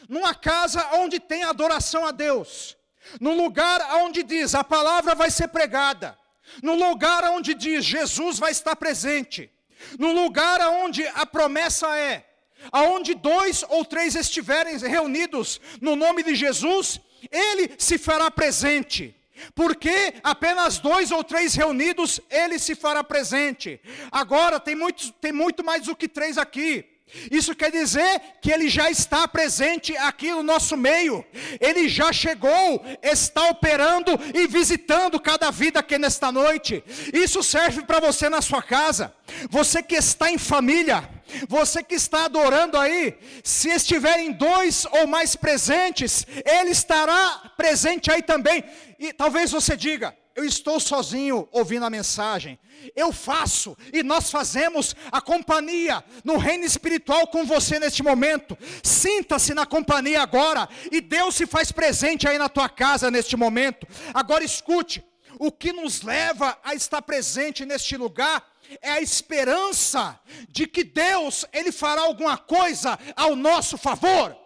numa 0.07 0.35
casa 0.35 0.87
onde 0.93 1.19
tem 1.19 1.43
adoração 1.43 2.05
a 2.05 2.11
Deus, 2.11 2.77
num 3.19 3.35
lugar 3.35 3.81
onde 3.97 4.23
diz 4.23 4.55
a 4.55 4.63
palavra 4.63 5.15
vai 5.15 5.31
ser 5.31 5.47
pregada, 5.47 6.17
no 6.61 6.75
lugar 6.75 7.23
onde 7.25 7.53
diz 7.53 7.85
Jesus 7.85 8.39
vai 8.39 8.51
estar 8.51 8.75
presente, 8.75 9.51
no 9.97 10.11
lugar 10.11 10.61
onde 10.69 11.05
a 11.07 11.25
promessa 11.25 11.97
é, 11.97 12.25
aonde 12.71 13.13
dois 13.13 13.63
ou 13.69 13.83
três 13.83 14.15
estiverem 14.15 14.77
reunidos 14.77 15.59
no 15.81 15.95
nome 15.95 16.23
de 16.23 16.35
Jesus, 16.35 16.99
ele 17.31 17.71
se 17.77 17.97
fará 17.97 18.29
presente. 18.29 19.15
Porque 19.55 20.13
apenas 20.23 20.77
dois 20.77 21.11
ou 21.11 21.23
três 21.23 21.55
reunidos, 21.55 22.21
ele 22.29 22.59
se 22.59 22.75
fará 22.75 23.03
presente. 23.03 23.79
Agora 24.11 24.59
tem 24.59 24.75
muito, 24.75 25.11
tem 25.13 25.31
muito 25.31 25.63
mais 25.63 25.83
do 25.83 25.95
que 25.95 26.07
três 26.07 26.37
aqui. 26.37 26.85
Isso 27.31 27.53
quer 27.55 27.71
dizer 27.71 28.21
que 28.41 28.51
ele 28.51 28.67
já 28.69 28.89
está 28.89 29.27
presente 29.27 29.95
aqui 29.97 30.31
no 30.31 30.41
nosso 30.41 30.75
meio, 30.75 31.23
ele 31.59 31.87
já 31.87 32.11
chegou, 32.11 32.83
está 33.03 33.49
operando 33.49 34.11
e 34.33 34.47
visitando 34.47 35.19
cada 35.19 35.51
vida 35.51 35.79
aqui 35.79 35.97
nesta 35.99 36.31
noite. 36.31 36.83
Isso 37.13 37.43
serve 37.43 37.83
para 37.83 37.99
você 37.99 38.29
na 38.29 38.41
sua 38.41 38.63
casa, 38.63 39.13
você 39.47 39.83
que 39.83 39.95
está 39.95 40.31
em 40.31 40.39
família, 40.39 41.07
você 41.47 41.83
que 41.83 41.95
está 41.95 42.25
adorando 42.25 42.77
aí, 42.77 43.17
se 43.43 43.69
estiverem 43.69 44.31
dois 44.31 44.85
ou 44.85 45.07
mais 45.07 45.35
presentes, 45.35 46.25
ele 46.45 46.71
estará 46.71 47.51
presente 47.57 48.11
aí 48.11 48.21
também. 48.21 48.63
E 48.99 49.13
talvez 49.13 49.51
você 49.51 49.75
diga: 49.75 50.15
eu 50.35 50.43
estou 50.43 50.79
sozinho 50.79 51.47
ouvindo 51.51 51.85
a 51.85 51.89
mensagem. 51.89 52.59
Eu 52.95 53.13
faço 53.13 53.77
e 53.93 54.01
nós 54.01 54.31
fazemos 54.31 54.95
a 55.11 55.21
companhia 55.21 56.03
no 56.23 56.37
reino 56.37 56.65
espiritual 56.65 57.27
com 57.27 57.45
você 57.45 57.79
neste 57.79 58.01
momento. 58.01 58.57
Sinta-se 58.81 59.53
na 59.53 59.65
companhia 59.65 60.21
agora 60.21 60.67
e 60.91 60.99
Deus 60.99 61.35
se 61.35 61.45
faz 61.45 61.71
presente 61.71 62.27
aí 62.27 62.37
na 62.37 62.49
tua 62.49 62.67
casa 62.67 63.11
neste 63.11 63.37
momento. 63.37 63.87
Agora 64.13 64.43
escute, 64.43 65.03
o 65.39 65.51
que 65.51 65.71
nos 65.71 66.01
leva 66.01 66.57
a 66.63 66.73
estar 66.73 67.01
presente 67.01 67.65
neste 67.65 67.95
lugar 67.97 68.43
é 68.81 68.91
a 68.91 69.01
esperança 69.01 70.19
de 70.49 70.67
que 70.67 70.83
Deus 70.83 71.45
ele 71.51 71.71
fará 71.71 72.01
alguma 72.01 72.37
coisa 72.37 72.97
ao 73.15 73.35
nosso 73.35 73.77
favor. 73.77 74.37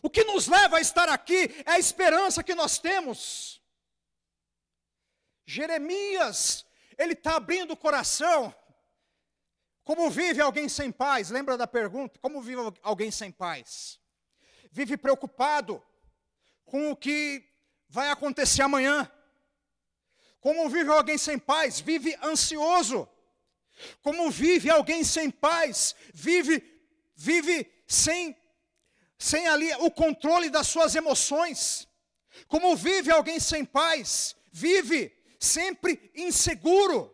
O 0.00 0.08
que 0.08 0.24
nos 0.24 0.46
leva 0.46 0.78
a 0.78 0.80
estar 0.80 1.08
aqui 1.08 1.50
é 1.66 1.72
a 1.72 1.78
esperança 1.78 2.42
que 2.42 2.54
nós 2.54 2.78
temos. 2.78 3.60
Jeremias, 5.44 6.64
ele 6.96 7.14
está 7.14 7.36
abrindo 7.36 7.72
o 7.72 7.76
coração, 7.76 8.54
Como 9.88 10.10
vive 10.10 10.42
alguém 10.42 10.68
sem 10.68 10.92
paz? 10.92 11.30
Lembra 11.30 11.56
da 11.56 11.66
pergunta? 11.66 12.18
Como 12.20 12.42
vive 12.42 12.60
alguém 12.82 13.10
sem 13.10 13.32
paz? 13.32 13.98
Vive 14.70 14.98
preocupado 14.98 15.82
com 16.68 16.90
o 16.90 16.96
que 16.96 17.44
vai 17.88 18.08
acontecer 18.10 18.62
amanhã. 18.62 19.10
Como 20.40 20.68
vive 20.68 20.90
alguém 20.90 21.18
sem 21.18 21.38
paz? 21.38 21.80
Vive 21.80 22.16
ansioso. 22.22 23.08
Como 24.02 24.30
vive 24.30 24.70
alguém 24.70 25.04
sem 25.04 25.30
paz? 25.30 25.94
Vive 26.12 26.62
vive 27.14 27.68
sem 27.86 28.36
sem 29.18 29.48
ali 29.48 29.72
o 29.80 29.90
controle 29.90 30.48
das 30.48 30.68
suas 30.68 30.94
emoções. 30.94 31.88
Como 32.46 32.76
vive 32.76 33.10
alguém 33.10 33.40
sem 33.40 33.64
paz? 33.64 34.36
Vive 34.52 35.12
sempre 35.40 36.10
inseguro. 36.14 37.12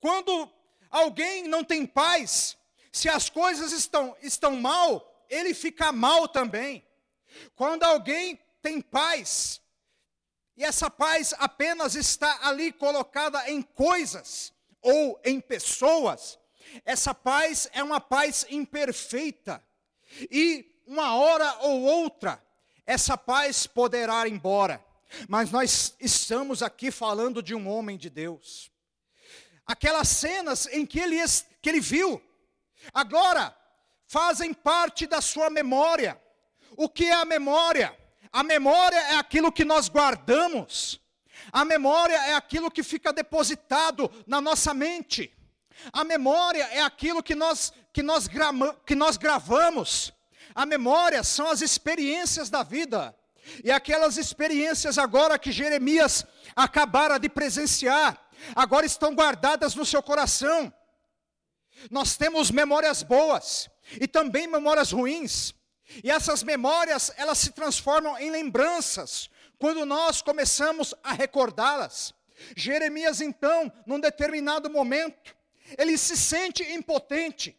Quando 0.00 0.50
alguém 0.90 1.42
não 1.44 1.62
tem 1.62 1.84
paz, 1.84 2.56
se 2.90 3.08
as 3.08 3.28
coisas 3.28 3.72
estão, 3.72 4.16
estão 4.22 4.56
mal, 4.56 5.26
ele 5.28 5.52
fica 5.52 5.92
mal 5.92 6.26
também. 6.26 6.82
Quando 7.54 7.82
alguém 7.82 8.40
tem 8.62 8.80
paz, 8.80 9.60
e 10.56 10.64
essa 10.64 10.90
paz 10.90 11.34
apenas 11.38 11.94
está 11.94 12.46
ali 12.46 12.70
colocada 12.70 13.50
em 13.50 13.62
coisas 13.62 14.52
ou 14.82 15.18
em 15.24 15.40
pessoas, 15.40 16.38
essa 16.84 17.14
paz 17.14 17.68
é 17.72 17.82
uma 17.82 18.00
paz 18.00 18.46
imperfeita. 18.50 19.62
E 20.30 20.70
uma 20.86 21.14
hora 21.14 21.56
ou 21.60 21.82
outra, 21.82 22.42
essa 22.86 23.16
paz 23.16 23.66
poderá 23.66 24.26
ir 24.26 24.32
embora. 24.32 24.84
Mas 25.28 25.50
nós 25.50 25.94
estamos 25.98 26.62
aqui 26.62 26.90
falando 26.90 27.42
de 27.42 27.54
um 27.54 27.68
homem 27.68 27.96
de 27.96 28.10
Deus. 28.10 28.70
Aquelas 29.66 30.08
cenas 30.08 30.66
em 30.66 30.84
que 30.84 31.00
ele, 31.00 31.16
que 31.62 31.68
ele 31.68 31.80
viu, 31.80 32.22
agora 32.92 33.56
fazem 34.06 34.52
parte 34.52 35.06
da 35.06 35.20
sua 35.20 35.48
memória. 35.48 36.20
O 36.76 36.88
que 36.88 37.06
é 37.06 37.14
a 37.14 37.24
memória? 37.24 37.96
A 38.32 38.42
memória 38.42 38.96
é 38.96 39.16
aquilo 39.16 39.50
que 39.50 39.64
nós 39.64 39.88
guardamos. 39.88 41.00
A 41.52 41.64
memória 41.64 42.14
é 42.14 42.34
aquilo 42.34 42.70
que 42.70 42.82
fica 42.82 43.12
depositado 43.12 44.10
na 44.26 44.40
nossa 44.40 44.72
mente. 44.72 45.32
A 45.92 46.04
memória 46.04 46.64
é 46.64 46.80
aquilo 46.82 47.22
que 47.22 47.34
nós, 47.34 47.72
que 47.92 48.02
nós, 48.02 48.26
grama, 48.26 48.74
que 48.86 48.94
nós 48.94 49.16
gravamos. 49.16 50.12
A 50.54 50.66
memória 50.66 51.24
são 51.24 51.48
as 51.48 51.60
experiências 51.60 52.50
da 52.50 52.62
vida. 52.62 53.16
E 53.64 53.70
aquelas 53.70 54.16
experiências 54.16 54.98
agora 54.98 55.38
que 55.38 55.50
Jeremias 55.50 56.24
acabara 56.54 57.18
de 57.18 57.28
presenciar, 57.28 58.20
agora 58.54 58.86
estão 58.86 59.14
guardadas 59.14 59.74
no 59.74 59.86
seu 59.86 60.02
coração. 60.02 60.72
Nós 61.90 62.16
temos 62.16 62.50
memórias 62.50 63.02
boas 63.02 63.68
e 64.00 64.06
também 64.06 64.46
memórias 64.46 64.92
ruins. 64.92 65.54
E 66.02 66.10
essas 66.10 66.42
memórias, 66.42 67.12
elas 67.16 67.38
se 67.38 67.52
transformam 67.52 68.18
em 68.18 68.30
lembranças 68.30 69.30
quando 69.58 69.84
nós 69.84 70.22
começamos 70.22 70.94
a 71.02 71.12
recordá-las. 71.12 72.14
Jeremias, 72.56 73.20
então, 73.20 73.70
num 73.86 74.00
determinado 74.00 74.70
momento, 74.70 75.36
ele 75.76 75.98
se 75.98 76.16
sente 76.16 76.62
impotente, 76.72 77.56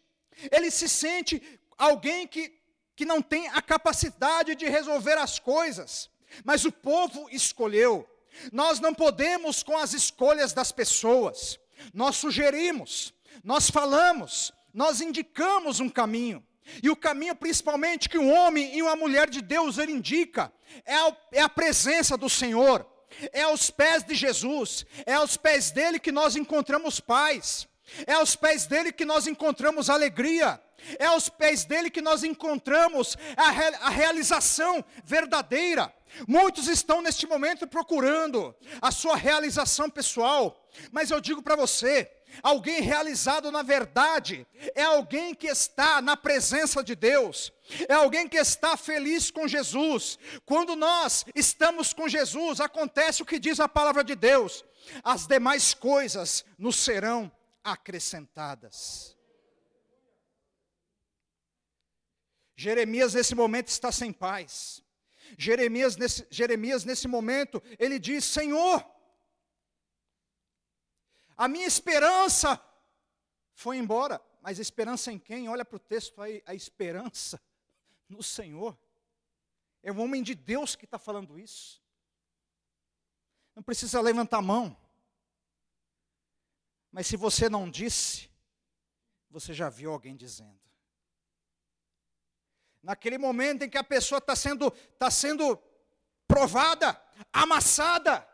ele 0.52 0.72
se 0.72 0.90
sente 0.90 1.60
alguém 1.78 2.28
que 2.28 2.62
que 3.02 3.06
não 3.06 3.20
tem 3.20 3.48
a 3.48 3.64
capacidade 3.64 4.54
de 4.54 4.70
resolver 4.70 5.18
as 5.18 5.40
coisas, 5.40 6.08
mas 6.44 6.66
o 6.66 6.72
povo 6.72 7.28
escolheu. 7.32 8.08
Nós 8.52 8.80
não 8.80 8.94
podemos 8.94 9.64
com 9.64 9.76
as 9.76 9.94
escolhas 9.94 10.54
das 10.54 10.72
pessoas. 10.72 11.60
Nós 11.96 12.18
sugerimos, 12.18 13.12
nós 13.44 13.72
falamos, 13.72 14.54
nós 14.72 15.02
indicamos 15.02 15.80
um 15.80 15.90
caminho. 15.90 16.46
E 16.82 16.90
o 16.90 16.96
caminho, 16.96 17.36
principalmente, 17.36 18.10
que 18.10 18.18
um 18.18 18.32
homem 18.32 18.76
e 18.76 18.82
uma 18.82 18.96
mulher 18.96 19.30
de 19.30 19.42
Deus 19.42 19.78
ele 19.78 19.92
indica, 19.92 20.52
é 20.86 20.96
a, 20.96 21.18
é 21.34 21.42
a 21.42 21.50
presença 21.50 22.16
do 22.16 22.30
Senhor, 22.30 22.86
é 23.34 23.42
aos 23.42 23.70
pés 23.70 24.04
de 24.04 24.16
Jesus, 24.16 24.86
é 25.06 25.14
aos 25.14 25.38
pés 25.38 25.72
dele 25.72 26.00
que 26.00 26.12
nós 26.12 26.36
encontramos 26.36 27.00
paz, 27.00 27.68
é 28.08 28.14
aos 28.14 28.36
pés 28.36 28.66
dele 28.66 28.92
que 28.92 29.06
nós 29.06 29.28
encontramos 29.28 29.90
alegria, 29.90 30.62
é 30.98 31.06
aos 31.06 31.30
pés 31.30 31.66
dele 31.66 31.90
que 31.90 32.02
nós 32.02 32.24
encontramos 32.24 33.18
a, 33.36 33.52
re, 33.52 33.76
a 33.82 33.90
realização 33.90 34.84
verdadeira. 35.04 35.94
Muitos 36.28 36.68
estão 36.68 37.02
neste 37.02 37.26
momento 37.28 37.68
procurando 37.68 38.54
a 38.82 38.92
sua 38.92 39.16
realização 39.16 39.90
pessoal, 39.90 40.68
mas 40.92 41.10
eu 41.12 41.22
digo 41.22 41.42
para 41.42 41.56
você: 41.56 42.10
alguém 42.42 42.82
realizado 42.82 43.52
na 43.52 43.62
verdade 43.62 44.48
é 44.76 44.84
alguém 44.84 45.34
que 45.34 45.48
está 45.48 46.02
na 46.02 46.16
presença 46.16 46.84
de 46.84 46.96
Deus, 46.96 47.52
é 47.88 47.94
alguém 47.94 48.28
que 48.28 48.38
está 48.38 48.78
feliz 48.78 49.32
com 49.32 49.48
Jesus. 49.48 50.18
Quando 50.46 50.76
nós 50.76 51.26
estamos 51.36 51.94
com 51.94 52.08
Jesus, 52.08 52.60
acontece 52.60 53.22
o 53.22 53.26
que 53.26 53.40
diz 53.40 53.60
a 53.60 53.68
palavra 53.68 54.04
de 54.04 54.16
Deus: 54.16 54.64
as 55.04 55.28
demais 55.28 55.74
coisas 55.74 56.46
nos 56.58 56.76
serão 56.76 57.32
acrescentadas. 57.64 59.16
Jeremias 62.56 63.14
nesse 63.14 63.34
momento 63.34 63.70
está 63.70 63.92
sem 63.92 64.12
paz. 64.14 64.84
Jeremias 65.38 65.96
nesse, 65.96 66.28
Jeremias 66.30 66.86
nesse 66.86 67.08
momento, 67.08 67.62
ele 67.80 67.98
diz: 67.98 68.26
Senhor, 68.26 68.86
a 71.42 71.48
minha 71.48 71.66
esperança 71.66 72.64
foi 73.56 73.78
embora. 73.78 74.22
Mas 74.44 74.60
esperança 74.60 75.12
em 75.12 75.18
quem? 75.18 75.50
Olha 75.50 75.66
para 75.66 75.76
o 75.76 75.80
texto 75.80 76.22
aí, 76.22 76.44
a 76.46 76.54
esperança 76.54 77.42
no 78.08 78.22
Senhor. 78.22 78.78
É 79.82 79.92
o 79.92 79.98
homem 79.98 80.22
de 80.22 80.36
Deus 80.36 80.76
que 80.76 80.86
está 80.86 81.00
falando 81.00 81.40
isso. 81.40 81.82
Não 83.56 83.64
precisa 83.64 84.00
levantar 84.00 84.38
a 84.38 84.44
mão. 84.44 84.78
Mas 86.92 87.08
se 87.08 87.18
você 87.18 87.50
não 87.50 87.68
disse, 87.72 88.30
você 89.28 89.52
já 89.52 89.68
viu 89.68 89.92
alguém 89.92 90.16
dizendo. 90.16 90.62
Naquele 92.84 93.18
momento 93.18 93.64
em 93.64 93.70
que 93.70 93.80
a 93.80 93.84
pessoa 93.84 94.20
está 94.20 94.36
sendo, 94.36 94.70
tá 95.00 95.10
sendo 95.10 95.58
provada, 96.28 97.02
amassada, 97.34 98.28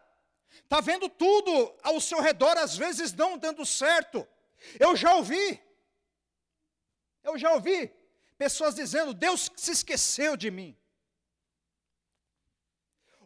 está 0.64 0.82
vendo 0.82 1.10
tudo 1.10 1.76
ao 1.84 2.00
seu 2.00 2.22
redor, 2.22 2.58
às 2.58 2.78
vezes 2.78 3.14
não 3.14 3.38
dando 3.38 3.66
certo. 3.66 4.28
Eu 4.80 4.96
já 4.96 5.14
ouvi, 5.16 5.62
eu 7.24 7.38
já 7.38 7.54
ouvi 7.54 7.92
pessoas 8.38 8.76
dizendo: 8.76 9.14
Deus 9.14 9.52
se 9.56 9.72
esqueceu 9.72 10.36
de 10.36 10.52
mim. 10.52 10.78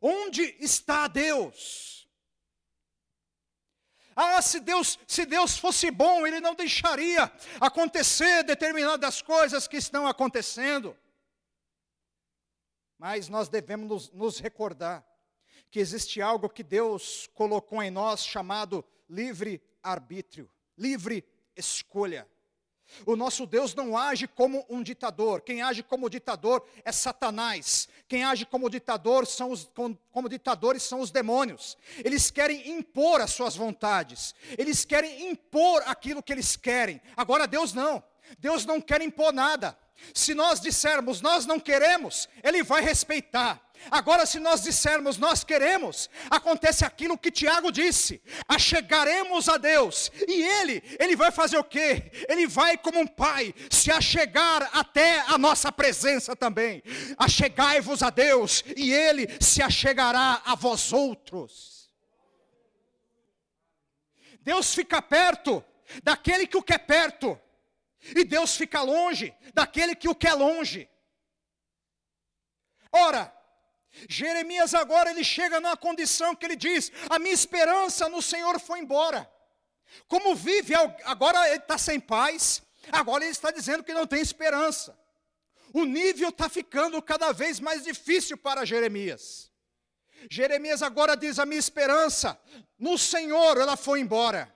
Onde 0.01 0.55
está 0.59 1.07
Deus? 1.07 2.09
Ah, 4.15 4.41
se 4.41 4.59
Deus, 4.59 4.99
se 5.07 5.25
Deus 5.25 5.57
fosse 5.57 5.89
bom, 5.89 6.27
Ele 6.27 6.39
não 6.39 6.53
deixaria 6.53 7.31
acontecer 7.59 8.43
determinadas 8.43 9.21
coisas 9.21 9.67
que 9.67 9.77
estão 9.77 10.05
acontecendo. 10.05 10.97
Mas 12.97 13.29
nós 13.29 13.47
devemos 13.47 13.87
nos, 13.87 14.11
nos 14.11 14.39
recordar 14.39 15.05
que 15.71 15.79
existe 15.79 16.21
algo 16.21 16.49
que 16.49 16.61
Deus 16.61 17.29
colocou 17.33 17.81
em 17.81 17.89
nós 17.89 18.25
chamado 18.25 18.83
livre 19.09 19.61
arbítrio, 19.81 20.49
livre 20.77 21.25
escolha. 21.55 22.27
O 23.05 23.15
nosso 23.15 23.45
Deus 23.45 23.73
não 23.73 23.97
age 23.97 24.27
como 24.27 24.65
um 24.69 24.83
ditador. 24.83 25.39
Quem 25.39 25.61
age 25.61 25.81
como 25.81 26.09
ditador 26.09 26.61
é 26.83 26.91
Satanás. 26.91 27.87
Quem 28.05 28.25
age 28.25 28.45
como 28.45 28.69
ditador 28.69 29.25
são 29.25 29.51
os 29.51 29.63
como, 29.73 29.97
como 30.11 30.27
ditadores 30.27 30.83
são 30.83 30.99
os 30.99 31.09
demônios. 31.09 31.77
Eles 32.03 32.29
querem 32.29 32.69
impor 32.69 33.21
as 33.21 33.31
suas 33.31 33.55
vontades. 33.55 34.35
Eles 34.57 34.83
querem 34.83 35.29
impor 35.29 35.81
aquilo 35.85 36.21
que 36.21 36.33
eles 36.33 36.57
querem. 36.57 37.01
Agora 37.15 37.47
Deus 37.47 37.71
não. 37.71 38.03
Deus 38.37 38.65
não 38.65 38.81
quer 38.81 39.01
impor 39.01 39.31
nada. 39.31 39.77
Se 40.13 40.33
nós 40.33 40.59
dissermos 40.59 41.21
nós 41.21 41.45
não 41.45 41.59
queremos, 41.59 42.27
Ele 42.43 42.61
vai 42.61 42.81
respeitar. 42.81 43.70
Agora, 43.89 44.25
se 44.25 44.39
nós 44.39 44.61
dissermos 44.61 45.17
nós 45.17 45.43
queremos, 45.43 46.09
acontece 46.29 46.85
aquilo 46.85 47.17
que 47.17 47.31
Tiago 47.31 47.71
disse: 47.71 48.21
achegaremos 48.47 49.49
a 49.49 49.57
Deus, 49.57 50.11
e 50.27 50.43
Ele, 50.43 50.83
Ele 50.99 51.15
vai 51.15 51.31
fazer 51.31 51.57
o 51.57 51.63
quê? 51.63 52.11
Ele 52.29 52.47
vai, 52.47 52.77
como 52.77 52.99
um 52.99 53.07
pai, 53.07 53.55
se 53.69 53.91
achegar 53.91 54.69
até 54.73 55.21
a 55.21 55.37
nossa 55.37 55.71
presença 55.71 56.35
também. 56.35 56.83
Achegai-vos 57.17 58.03
a 58.03 58.09
Deus, 58.09 58.63
e 58.75 58.93
Ele 58.93 59.27
se 59.39 59.63
achegará 59.63 60.41
a 60.45 60.55
vós 60.55 60.93
outros. 60.93 61.89
Deus 64.41 64.73
fica 64.73 65.01
perto 65.01 65.63
daquele 66.03 66.45
que 66.47 66.57
o 66.57 66.63
quer 66.63 66.79
perto. 66.79 67.39
E 68.15 68.23
Deus 68.23 68.55
fica 68.55 68.81
longe 68.81 69.33
daquele 69.53 69.95
que 69.95 70.09
o 70.09 70.15
quer 70.15 70.33
longe. 70.33 70.89
Ora, 72.91 73.31
Jeremias 74.09 74.73
agora 74.73 75.11
ele 75.11 75.23
chega 75.23 75.59
numa 75.59 75.75
condição 75.75 76.35
que 76.35 76.45
ele 76.45 76.55
diz: 76.55 76.91
A 77.09 77.19
minha 77.19 77.33
esperança 77.33 78.07
no 78.07 78.21
Senhor 78.21 78.59
foi 78.59 78.79
embora. 78.79 79.29
Como 80.07 80.35
vive, 80.35 80.73
agora 81.03 81.49
ele 81.49 81.57
está 81.57 81.77
sem 81.77 81.99
paz, 81.99 82.63
agora 82.91 83.23
ele 83.23 83.31
está 83.31 83.51
dizendo 83.51 83.83
que 83.83 83.93
não 83.93 84.07
tem 84.07 84.21
esperança. 84.21 84.97
O 85.73 85.83
nível 85.83 86.29
está 86.29 86.49
ficando 86.49 87.01
cada 87.01 87.31
vez 87.31 87.59
mais 87.59 87.83
difícil 87.83 88.37
para 88.37 88.65
Jeremias. 88.65 89.51
Jeremias 90.29 90.81
agora 90.81 91.15
diz: 91.15 91.39
A 91.39 91.45
minha 91.45 91.59
esperança 91.59 92.39
no 92.77 92.97
Senhor, 92.97 93.57
ela 93.57 93.75
foi 93.75 93.99
embora. 93.99 94.53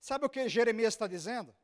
Sabe 0.00 0.26
o 0.26 0.28
que 0.28 0.48
Jeremias 0.48 0.92
está 0.92 1.06
dizendo? 1.06 1.54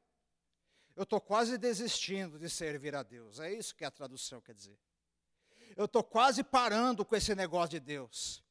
Eu 0.97 1.03
estou 1.03 1.21
quase 1.21 1.59
desistindo 1.59 2.39
de 2.39 2.49
servir 2.49 2.95
a 2.95 3.03
Deus. 3.03 3.39
É 3.39 3.53
isso 3.53 3.75
que 3.75 3.85
a 3.85 3.91
tradução 3.91 4.41
quer 4.41 4.55
dizer. 4.55 4.79
Eu 5.81 5.87
estou 5.87 6.05
quase 6.05 6.45
parando 6.45 7.07
com 7.07 7.17
esse 7.17 7.35
negócio 7.35 7.71
de 7.71 7.81
Deus. 7.81 8.45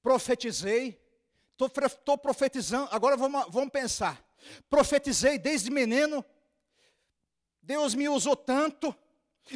Profetizei, 0.00 1.04
estou 1.50 2.16
profetizando. 2.16 2.88
Agora 2.92 3.16
vamos, 3.16 3.46
vamos 3.50 3.70
pensar. 3.70 4.24
Profetizei 4.70 5.40
desde 5.40 5.72
menino. 5.72 6.24
Deus 7.60 7.96
me 7.96 8.08
usou 8.08 8.36
tanto. 8.36 8.96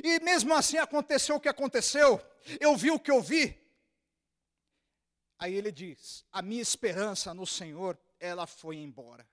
E 0.03 0.19
mesmo 0.19 0.53
assim 0.53 0.79
aconteceu 0.79 1.37
o 1.37 1.41
que 1.41 1.49
aconteceu. 1.49 2.21
Eu 2.59 2.77
vi 2.77 2.91
o 2.91 2.99
que 2.99 3.13
eu 3.13 3.23
vi. 3.23 3.57
Aí 5.39 5.55
ele 5.55 5.71
diz: 5.71 6.25
A 6.33 6.43
minha 6.43 6.61
esperança 6.61 7.33
no 7.33 7.47
Senhor, 7.47 7.97
ela 8.19 8.49
foi 8.49 8.79
embora. 8.79 9.25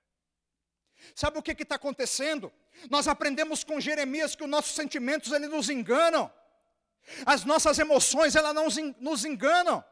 Sabe 1.16 1.40
o 1.40 1.42
que 1.42 1.54
está 1.54 1.74
acontecendo? 1.74 2.54
Nós 2.88 3.08
aprendemos 3.08 3.64
com 3.64 3.80
Jeremias 3.80 4.36
que 4.36 4.44
os 4.44 4.50
nossos 4.50 4.76
sentimentos 4.76 5.32
eles 5.32 5.50
nos 5.50 5.72
enganam. 5.72 6.32
As 7.26 7.44
nossas 7.44 7.80
emoções 7.80 8.36
elas 8.36 8.54
não 8.54 8.68
nos 9.00 9.26
enganam. 9.26 9.84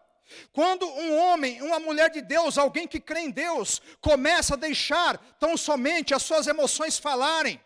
Quando 0.52 0.86
um 0.86 1.18
homem, 1.18 1.62
uma 1.62 1.80
mulher 1.80 2.10
de 2.10 2.22
Deus, 2.22 2.58
alguém 2.58 2.88
que 2.88 3.00
crê 3.00 3.22
em 3.22 3.32
Deus, 3.32 3.82
começa 4.02 4.56
a 4.56 4.58
deixar 4.58 5.18
tão 5.40 5.56
somente 5.56 6.14
as 6.14 6.24
suas 6.24 6.48
emoções 6.48 6.98
falarem 6.98 7.62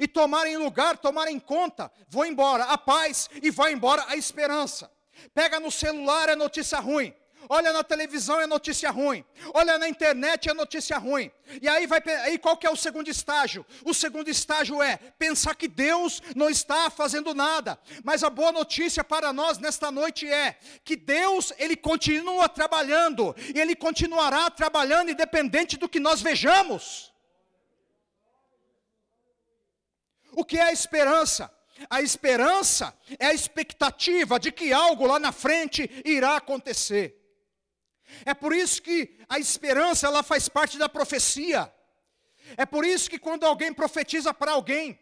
e 0.00 0.06
tomarem 0.06 0.56
lugar, 0.56 0.96
tomarem 0.96 1.38
conta, 1.38 1.90
vou 2.08 2.24
embora 2.24 2.64
a 2.64 2.78
paz 2.78 3.28
e 3.42 3.50
vai 3.50 3.72
embora 3.72 4.04
a 4.08 4.16
esperança. 4.16 4.90
Pega 5.34 5.60
no 5.60 5.70
celular 5.70 6.28
é 6.28 6.36
notícia 6.36 6.78
ruim. 6.78 7.14
Olha 7.48 7.72
na 7.72 7.84
televisão 7.84 8.40
é 8.40 8.46
notícia 8.46 8.90
ruim. 8.90 9.24
Olha 9.52 9.78
na 9.78 9.88
internet 9.88 10.48
é 10.48 10.54
notícia 10.54 10.96
ruim. 10.98 11.30
E 11.60 11.68
aí 11.68 11.86
vai 11.86 12.02
aí 12.24 12.38
qual 12.38 12.56
que 12.56 12.66
é 12.66 12.70
o 12.70 12.76
segundo 12.76 13.08
estágio? 13.08 13.64
O 13.84 13.92
segundo 13.92 14.28
estágio 14.28 14.82
é 14.82 14.96
pensar 15.18 15.54
que 15.54 15.68
Deus 15.68 16.22
não 16.34 16.48
está 16.48 16.90
fazendo 16.90 17.34
nada. 17.34 17.78
Mas 18.02 18.22
a 18.22 18.30
boa 18.30 18.52
notícia 18.52 19.04
para 19.04 19.32
nós 19.32 19.58
nesta 19.58 19.90
noite 19.90 20.30
é 20.30 20.58
que 20.84 20.96
Deus, 20.96 21.52
ele 21.58 21.76
continua 21.76 22.48
trabalhando 22.48 23.34
e 23.54 23.60
ele 23.60 23.74
continuará 23.76 24.50
trabalhando 24.50 25.10
independente 25.10 25.76
do 25.76 25.88
que 25.88 26.00
nós 26.00 26.22
vejamos. 26.22 27.12
O 30.32 30.44
que 30.44 30.58
é 30.58 30.62
a 30.62 30.72
esperança? 30.72 31.50
A 31.90 32.00
esperança 32.00 32.96
é 33.18 33.26
a 33.26 33.34
expectativa 33.34 34.38
de 34.38 34.52
que 34.52 34.72
algo 34.72 35.06
lá 35.06 35.18
na 35.18 35.32
frente 35.32 35.90
irá 36.04 36.36
acontecer. 36.36 37.23
É 38.24 38.34
por 38.34 38.54
isso 38.54 38.82
que 38.82 39.16
a 39.28 39.38
esperança 39.38 40.06
ela 40.06 40.22
faz 40.22 40.48
parte 40.48 40.78
da 40.78 40.88
profecia. 40.88 41.72
É 42.56 42.66
por 42.66 42.84
isso 42.84 43.08
que 43.08 43.18
quando 43.18 43.44
alguém 43.44 43.72
profetiza 43.72 44.32
para 44.34 44.52
alguém, 44.52 44.98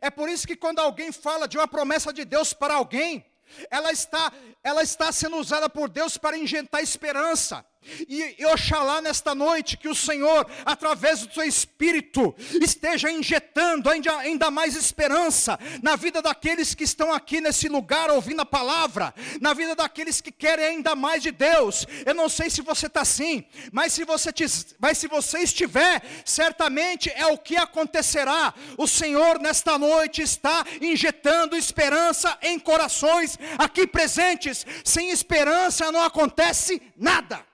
é 0.00 0.10
por 0.10 0.28
isso 0.28 0.46
que 0.46 0.56
quando 0.56 0.78
alguém 0.78 1.12
fala 1.12 1.48
de 1.48 1.56
uma 1.58 1.68
promessa 1.68 2.12
de 2.12 2.24
Deus 2.24 2.52
para 2.52 2.74
alguém, 2.74 3.24
ela 3.70 3.92
está, 3.92 4.32
ela 4.62 4.82
está 4.82 5.12
sendo 5.12 5.36
usada 5.36 5.68
por 5.68 5.88
Deus 5.88 6.16
para 6.16 6.38
injetar 6.38 6.82
esperança. 6.82 7.64
E 8.08 8.44
oxalá 8.46 9.00
nesta 9.00 9.34
noite 9.34 9.76
que 9.76 9.88
o 9.88 9.94
Senhor, 9.94 10.46
através 10.64 11.26
do 11.26 11.32
seu 11.32 11.44
Espírito, 11.44 12.34
esteja 12.60 13.10
injetando 13.10 13.90
ainda, 13.90 14.16
ainda 14.18 14.50
mais 14.50 14.76
esperança 14.76 15.58
na 15.82 15.96
vida 15.96 16.22
daqueles 16.22 16.74
que 16.74 16.84
estão 16.84 17.12
aqui 17.12 17.40
nesse 17.40 17.68
lugar 17.68 18.10
ouvindo 18.10 18.40
a 18.40 18.46
palavra, 18.46 19.14
na 19.40 19.52
vida 19.52 19.74
daqueles 19.74 20.20
que 20.20 20.30
querem 20.30 20.64
ainda 20.64 20.94
mais 20.94 21.22
de 21.22 21.32
Deus. 21.32 21.86
Eu 22.06 22.14
não 22.14 22.28
sei 22.28 22.48
se 22.50 22.62
você 22.62 22.86
está 22.86 23.02
assim, 23.02 23.44
mas 23.72 23.92
se 23.92 24.04
você, 24.04 24.32
te, 24.32 24.44
mas 24.78 24.98
se 24.98 25.08
você 25.08 25.40
estiver, 25.40 26.02
certamente 26.24 27.10
é 27.10 27.26
o 27.26 27.38
que 27.38 27.56
acontecerá. 27.56 28.54
O 28.78 28.86
Senhor 28.86 29.38
nesta 29.40 29.76
noite 29.78 30.22
está 30.22 30.64
injetando 30.80 31.56
esperança 31.56 32.38
em 32.42 32.58
corações 32.58 33.38
aqui 33.58 33.86
presentes. 33.86 34.64
Sem 34.84 35.10
esperança 35.10 35.90
não 35.90 36.02
acontece 36.02 36.80
nada. 36.96 37.51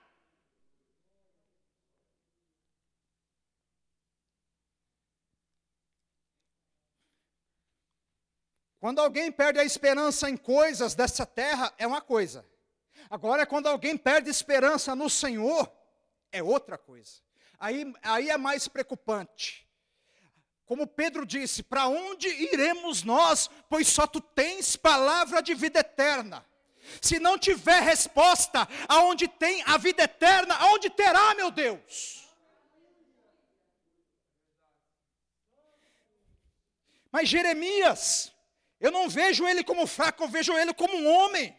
Quando 8.79 8.99
alguém 8.99 9.31
perde 9.31 9.59
a 9.59 9.63
esperança 9.63 10.29
em 10.29 10.37
coisas 10.37 10.95
dessa 10.95 11.25
terra, 11.25 11.73
é 11.77 11.85
uma 11.85 11.99
coisa. 11.99 12.45
Agora, 13.09 13.45
quando 13.45 13.67
alguém 13.67 13.97
perde 13.97 14.29
esperança 14.29 14.95
no 14.95 15.09
Senhor, 15.09 15.69
é 16.31 16.41
outra 16.41 16.77
coisa. 16.77 17.21
Aí, 17.59 17.93
aí 18.01 18.29
é 18.29 18.37
mais 18.37 18.67
preocupante. 18.67 19.67
Como 20.65 20.87
Pedro 20.87 21.25
disse: 21.25 21.61
Para 21.61 21.87
onde 21.87 22.27
iremos 22.27 23.03
nós, 23.03 23.49
pois 23.67 23.87
só 23.87 24.07
tu 24.07 24.21
tens 24.21 24.77
palavra 24.77 25.41
de 25.41 25.53
vida 25.53 25.79
eterna? 25.79 26.45
Se 27.01 27.19
não 27.19 27.37
tiver 27.37 27.81
resposta, 27.81 28.67
aonde 28.87 29.27
tem 29.27 29.61
a 29.63 29.77
vida 29.77 30.03
eterna, 30.03 30.55
aonde 30.55 30.89
terá, 30.89 31.35
meu 31.35 31.51
Deus? 31.51 32.19
Mas 37.11 37.27
Jeremias, 37.27 38.31
eu 38.79 38.91
não 38.91 39.09
vejo 39.09 39.47
ele 39.47 39.63
como 39.63 39.85
fraco, 39.85 40.23
eu 40.23 40.27
vejo 40.27 40.53
ele 40.57 40.73
como 40.73 40.95
um 40.95 41.07
homem. 41.07 41.55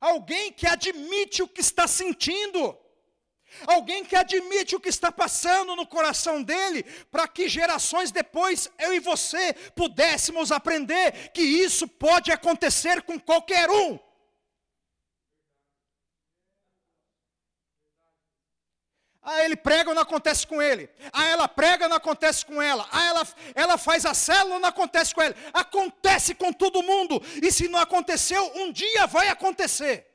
Alguém 0.00 0.52
que 0.52 0.66
admite 0.66 1.42
o 1.42 1.48
que 1.48 1.60
está 1.60 1.88
sentindo. 1.88 2.78
Alguém 3.66 4.04
que 4.04 4.16
admite 4.16 4.74
o 4.74 4.80
que 4.80 4.88
está 4.88 5.12
passando 5.12 5.76
no 5.76 5.86
coração 5.86 6.42
dele, 6.42 6.82
para 7.10 7.28
que 7.28 7.48
gerações 7.48 8.10
depois 8.10 8.70
eu 8.78 8.92
e 8.92 9.00
você 9.00 9.52
pudéssemos 9.74 10.50
aprender 10.50 11.30
que 11.30 11.42
isso 11.42 11.86
pode 11.86 12.32
acontecer 12.32 13.02
com 13.02 13.18
qualquer 13.18 13.70
um. 13.70 13.98
Ah, 19.24 19.42
ele 19.42 19.56
prega, 19.56 19.94
não 19.94 20.02
acontece 20.02 20.46
com 20.46 20.60
ele. 20.60 20.88
Ah, 21.10 21.26
ela 21.26 21.48
prega, 21.48 21.88
não 21.88 21.96
acontece 21.96 22.44
com 22.44 22.60
ela. 22.60 22.86
Ah, 22.92 23.06
ela, 23.06 23.28
ela 23.54 23.78
faz 23.78 24.04
a 24.04 24.12
célula, 24.12 24.58
não 24.58 24.68
acontece 24.68 25.14
com 25.14 25.22
ela. 25.22 25.34
Acontece 25.52 26.34
com 26.34 26.52
todo 26.52 26.82
mundo. 26.82 27.22
E 27.42 27.50
se 27.50 27.66
não 27.68 27.78
aconteceu, 27.78 28.52
um 28.54 28.70
dia 28.70 29.06
vai 29.06 29.28
acontecer. 29.28 30.06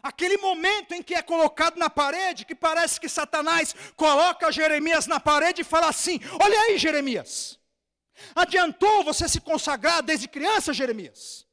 Aquele 0.00 0.36
momento 0.36 0.92
em 0.92 1.02
que 1.02 1.16
é 1.16 1.22
colocado 1.22 1.76
na 1.76 1.90
parede, 1.90 2.44
que 2.44 2.54
parece 2.54 3.00
que 3.00 3.08
Satanás 3.08 3.74
coloca 3.96 4.52
Jeremias 4.52 5.08
na 5.08 5.18
parede 5.18 5.62
e 5.62 5.64
fala 5.64 5.88
assim: 5.88 6.20
Olha 6.40 6.60
aí, 6.60 6.78
Jeremias. 6.78 7.58
Adiantou 8.32 9.02
você 9.02 9.28
se 9.28 9.40
consagrar 9.40 10.04
desde 10.04 10.28
criança, 10.28 10.72
Jeremias? 10.72 11.44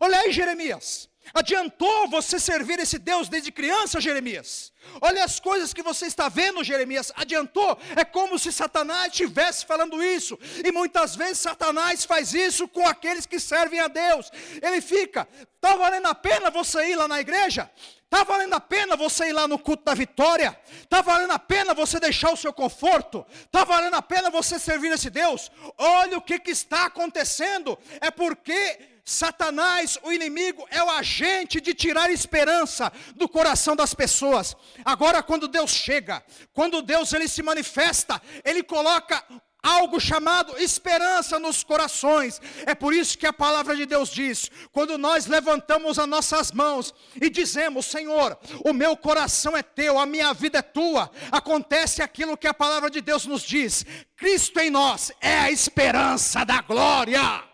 Olha 0.00 0.18
aí, 0.18 0.32
Jeremias. 0.32 1.09
Adiantou 1.32 2.08
você 2.08 2.38
servir 2.38 2.78
esse 2.80 2.98
Deus 2.98 3.28
desde 3.28 3.52
criança, 3.52 4.00
Jeremias? 4.00 4.72
Olha 5.00 5.24
as 5.24 5.38
coisas 5.38 5.72
que 5.72 5.82
você 5.82 6.06
está 6.06 6.28
vendo, 6.28 6.64
Jeremias. 6.64 7.12
Adiantou? 7.14 7.78
É 7.94 8.04
como 8.04 8.38
se 8.38 8.52
Satanás 8.52 9.12
estivesse 9.12 9.64
falando 9.64 10.02
isso. 10.02 10.38
E 10.64 10.72
muitas 10.72 11.14
vezes 11.14 11.38
Satanás 11.38 12.04
faz 12.04 12.34
isso 12.34 12.66
com 12.66 12.86
aqueles 12.86 13.26
que 13.26 13.38
servem 13.38 13.80
a 13.80 13.88
Deus. 13.88 14.30
Ele 14.60 14.80
fica, 14.80 15.28
está 15.54 15.76
valendo 15.76 16.06
a 16.06 16.14
pena 16.14 16.50
você 16.50 16.90
ir 16.90 16.96
lá 16.96 17.06
na 17.06 17.20
igreja? 17.20 17.70
Está 18.04 18.24
valendo 18.24 18.54
a 18.54 18.60
pena 18.60 18.96
você 18.96 19.28
ir 19.28 19.32
lá 19.32 19.46
no 19.46 19.56
culto 19.56 19.84
da 19.84 19.94
vitória? 19.94 20.58
Está 20.82 21.00
valendo 21.00 21.30
a 21.30 21.38
pena 21.38 21.72
você 21.72 22.00
deixar 22.00 22.32
o 22.32 22.36
seu 22.36 22.52
conforto? 22.52 23.24
Está 23.44 23.62
valendo 23.62 23.94
a 23.94 24.02
pena 24.02 24.30
você 24.30 24.58
servir 24.58 24.90
esse 24.90 25.08
Deus? 25.10 25.48
Olha 25.78 26.18
o 26.18 26.20
que, 26.20 26.40
que 26.40 26.50
está 26.50 26.86
acontecendo. 26.86 27.78
É 28.00 28.10
porque 28.10 28.80
Satanás, 29.04 29.98
o 30.02 30.12
inimigo, 30.12 30.66
é 30.70 30.82
o 30.82 30.90
agente 30.90 31.60
de 31.60 31.74
tirar 31.74 32.10
esperança 32.10 32.92
do 33.16 33.28
coração 33.28 33.74
das 33.74 33.94
pessoas. 33.94 34.56
Agora, 34.84 35.22
quando 35.22 35.48
Deus 35.48 35.70
chega, 35.70 36.22
quando 36.52 36.82
Deus 36.82 37.12
ele 37.12 37.28
se 37.28 37.42
manifesta, 37.42 38.20
ele 38.44 38.62
coloca 38.62 39.24
algo 39.62 40.00
chamado 40.00 40.56
esperança 40.58 41.38
nos 41.38 41.62
corações. 41.62 42.40
É 42.66 42.74
por 42.74 42.94
isso 42.94 43.18
que 43.18 43.26
a 43.26 43.32
palavra 43.32 43.76
de 43.76 43.86
Deus 43.86 44.10
diz: 44.10 44.50
quando 44.72 44.96
nós 44.96 45.26
levantamos 45.26 45.98
as 45.98 46.08
nossas 46.08 46.52
mãos 46.52 46.94
e 47.20 47.28
dizemos, 47.28 47.86
Senhor, 47.86 48.38
o 48.64 48.72
meu 48.72 48.96
coração 48.96 49.56
é 49.56 49.62
teu, 49.62 49.98
a 49.98 50.06
minha 50.06 50.32
vida 50.32 50.58
é 50.58 50.62
tua, 50.62 51.10
acontece 51.30 52.02
aquilo 52.02 52.36
que 52.36 52.46
a 52.46 52.54
palavra 52.54 52.90
de 52.90 53.00
Deus 53.00 53.26
nos 53.26 53.42
diz: 53.42 53.84
Cristo 54.16 54.58
em 54.60 54.70
nós 54.70 55.12
é 55.20 55.38
a 55.38 55.50
esperança 55.50 56.44
da 56.44 56.60
glória. 56.60 57.49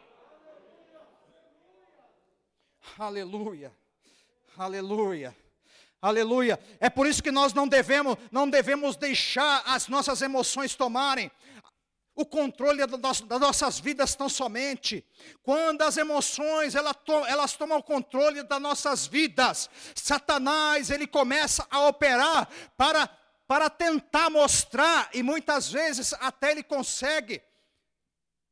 Aleluia. 2.98 3.76
Aleluia. 4.56 5.36
Aleluia. 6.00 6.58
É 6.80 6.88
por 6.88 7.06
isso 7.06 7.22
que 7.22 7.30
nós 7.30 7.52
não 7.52 7.68
devemos, 7.68 8.16
não 8.30 8.48
devemos 8.48 8.96
deixar 8.96 9.62
as 9.66 9.86
nossas 9.88 10.22
emoções 10.22 10.74
tomarem 10.74 11.30
o 12.14 12.24
controle 12.24 12.86
das 12.86 13.20
nossas 13.20 13.78
vidas 13.78 14.14
tão 14.14 14.30
somente. 14.30 15.04
Quando 15.42 15.82
as 15.82 15.98
emoções 15.98 16.74
elas 16.74 17.54
tomam 17.54 17.78
o 17.78 17.82
controle 17.82 18.42
das 18.42 18.62
nossas 18.62 19.06
vidas, 19.06 19.68
Satanás 19.94 20.88
ele 20.88 21.06
começa 21.06 21.66
a 21.70 21.86
operar 21.86 22.48
para, 22.78 23.06
para 23.46 23.68
tentar 23.68 24.30
mostrar, 24.30 25.10
e 25.12 25.22
muitas 25.22 25.70
vezes 25.70 26.14
até 26.14 26.52
ele 26.52 26.62
consegue 26.62 27.42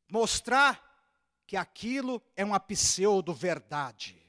mostrar 0.07 0.79
que 1.47 1.57
aquilo 1.57 2.21
é 2.35 2.45
uma 2.45 2.59
pseudo-verdade. 2.59 4.24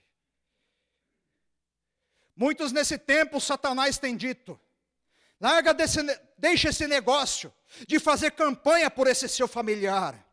Muitos 2.37 2.71
nesse 2.71 2.99
tempo, 2.99 3.41
Satanás 3.41 3.99
tem 3.99 4.17
dito: 4.17 4.61
larga 5.41 5.73
desse, 5.73 6.01
deixa 6.37 6.69
esse 6.69 6.87
negócio 6.87 7.53
de 7.89 7.99
fazer 7.99 8.33
campanha 8.33 8.91
por 8.91 9.07
esse 9.07 9.29
seu 9.29 9.49
familiar. 9.49 10.25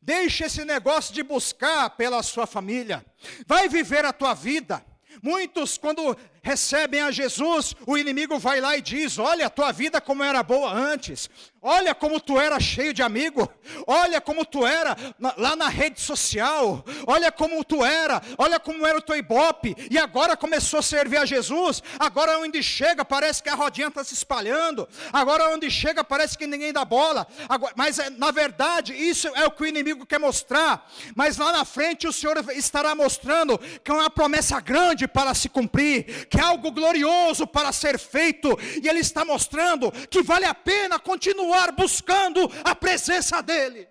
Deixa 0.00 0.46
esse 0.46 0.64
negócio 0.64 1.12
de 1.12 1.22
buscar 1.22 1.90
pela 1.90 2.22
sua 2.22 2.46
família. 2.46 3.04
Vai 3.46 3.68
viver 3.68 4.04
a 4.04 4.12
tua 4.12 4.32
vida. 4.32 4.84
Muitos, 5.22 5.76
quando 5.76 6.16
recebem 6.42 7.02
a 7.02 7.10
Jesus, 7.10 7.74
o 7.86 7.96
inimigo 7.96 8.38
vai 8.38 8.60
lá 8.60 8.76
e 8.76 8.82
diz: 8.82 9.18
Olha, 9.18 9.46
a 9.46 9.50
tua 9.50 9.72
vida 9.72 10.00
como 10.00 10.22
era 10.22 10.42
boa 10.42 10.72
antes. 10.72 11.28
Olha 11.60 11.92
como 11.92 12.20
tu 12.20 12.38
era 12.38 12.60
cheio 12.60 12.94
de 12.94 13.02
amigo. 13.02 13.48
Olha 13.86 14.20
como 14.20 14.44
tu 14.44 14.64
era 14.64 14.96
na, 15.18 15.34
lá 15.36 15.56
na 15.56 15.68
rede 15.68 16.00
social. 16.00 16.84
Olha 17.06 17.32
como 17.32 17.64
tu 17.64 17.84
era. 17.84 18.22
Olha 18.36 18.60
como 18.60 18.86
era 18.86 18.98
o 18.98 19.02
teu 19.02 19.16
ibope. 19.16 19.74
E 19.90 19.98
agora 19.98 20.36
começou 20.36 20.78
a 20.78 20.82
servir 20.82 21.16
a 21.16 21.24
Jesus. 21.24 21.82
Agora 21.98 22.38
onde 22.38 22.62
chega 22.62 23.04
parece 23.04 23.42
que 23.42 23.48
a 23.48 23.56
rodinha 23.56 23.88
está 23.88 24.04
se 24.04 24.14
espalhando. 24.14 24.88
Agora 25.12 25.52
onde 25.52 25.68
chega 25.68 26.04
parece 26.04 26.38
que 26.38 26.46
ninguém 26.46 26.72
dá 26.72 26.84
bola. 26.84 27.26
Agora, 27.48 27.72
mas 27.76 27.98
é, 27.98 28.08
na 28.10 28.30
verdade 28.30 28.94
isso 28.94 29.26
é 29.34 29.44
o 29.44 29.50
que 29.50 29.64
o 29.64 29.66
inimigo 29.66 30.06
quer 30.06 30.20
mostrar. 30.20 30.88
Mas 31.16 31.38
lá 31.38 31.52
na 31.52 31.64
frente 31.64 32.06
o 32.06 32.12
Senhor 32.12 32.36
estará 32.54 32.94
mostrando 32.94 33.58
que 33.82 33.90
é 33.90 33.94
uma 33.94 34.10
promessa 34.10 34.60
grande 34.60 35.08
para 35.08 35.34
se 35.34 35.48
cumprir. 35.48 36.27
Que 36.28 36.38
é 36.38 36.42
algo 36.42 36.70
glorioso 36.70 37.46
para 37.46 37.72
ser 37.72 37.98
feito. 37.98 38.48
E 38.82 38.88
Ele 38.88 39.00
está 39.00 39.24
mostrando 39.24 39.90
que 40.08 40.22
vale 40.22 40.44
a 40.44 40.54
pena 40.54 40.98
continuar 40.98 41.28
continuar 41.38 41.72
buscando 41.72 42.40
a 42.64 42.74
presença 42.74 43.42
dEle. 43.42 43.88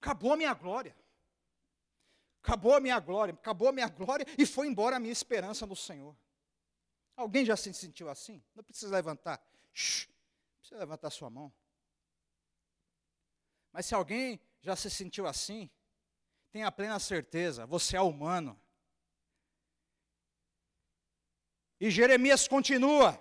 Acabou 0.00 0.32
a 0.32 0.36
minha 0.36 0.54
glória. 0.54 0.96
Acabou 2.42 2.74
a 2.74 2.80
minha 2.80 2.98
glória, 2.98 3.34
acabou 3.34 3.68
a 3.68 3.72
minha 3.72 3.88
glória 3.88 4.26
e 4.36 4.44
foi 4.44 4.66
embora 4.66 4.96
a 4.96 4.98
minha 4.98 5.12
esperança 5.12 5.64
no 5.64 5.76
Senhor. 5.76 6.16
Alguém 7.16 7.44
já 7.44 7.56
se 7.56 7.72
sentiu 7.72 8.08
assim? 8.08 8.42
Não 8.54 8.64
precisa 8.64 8.92
levantar. 8.92 9.40
Shhh, 9.72 10.08
não 10.08 10.58
precisa 10.58 10.80
levantar 10.80 11.10
sua 11.10 11.30
mão. 11.30 11.52
Mas 13.70 13.86
se 13.86 13.94
alguém 13.94 14.40
já 14.60 14.74
se 14.74 14.90
sentiu 14.90 15.26
assim, 15.26 15.70
tenha 16.52 16.70
plena 16.70 16.98
certeza, 16.98 17.64
você 17.64 17.96
é 17.96 18.00
humano. 18.00 18.60
E 21.80 21.90
Jeremias 21.90 22.46
continua. 22.46 23.18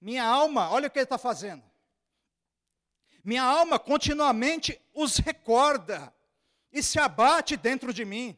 Minha 0.00 0.24
alma, 0.24 0.70
olha 0.70 0.88
o 0.88 0.90
que 0.90 0.98
ele 0.98 1.04
está 1.04 1.16
fazendo. 1.16 1.62
Minha 3.22 3.44
alma 3.44 3.78
continuamente 3.78 4.78
os 4.92 5.16
recorda 5.16 6.12
e 6.70 6.82
se 6.82 6.98
abate 6.98 7.56
dentro 7.56 7.94
de 7.94 8.04
mim. 8.04 8.36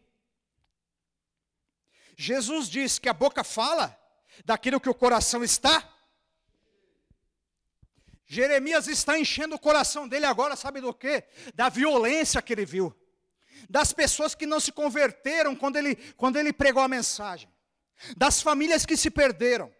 Jesus 2.14 2.68
diz 2.68 2.98
que 2.98 3.08
a 3.08 3.14
boca 3.14 3.42
fala 3.42 3.98
daquilo 4.44 4.80
que 4.80 4.88
o 4.88 4.94
coração 4.94 5.42
está. 5.42 5.95
Jeremias 8.26 8.88
está 8.88 9.18
enchendo 9.18 9.54
o 9.54 9.58
coração 9.58 10.08
dele 10.08 10.26
agora, 10.26 10.56
sabe 10.56 10.80
do 10.80 10.92
quê? 10.92 11.24
Da 11.54 11.68
violência 11.68 12.42
que 12.42 12.52
ele 12.52 12.66
viu. 12.66 12.94
Das 13.70 13.92
pessoas 13.92 14.34
que 14.34 14.46
não 14.46 14.60
se 14.60 14.72
converteram 14.72 15.54
quando 15.54 15.76
ele, 15.76 15.96
quando 16.16 16.36
ele 16.36 16.52
pregou 16.52 16.82
a 16.82 16.88
mensagem 16.88 17.48
das 18.16 18.42
famílias 18.42 18.84
que 18.84 18.96
se 18.96 19.10
perderam, 19.10 19.72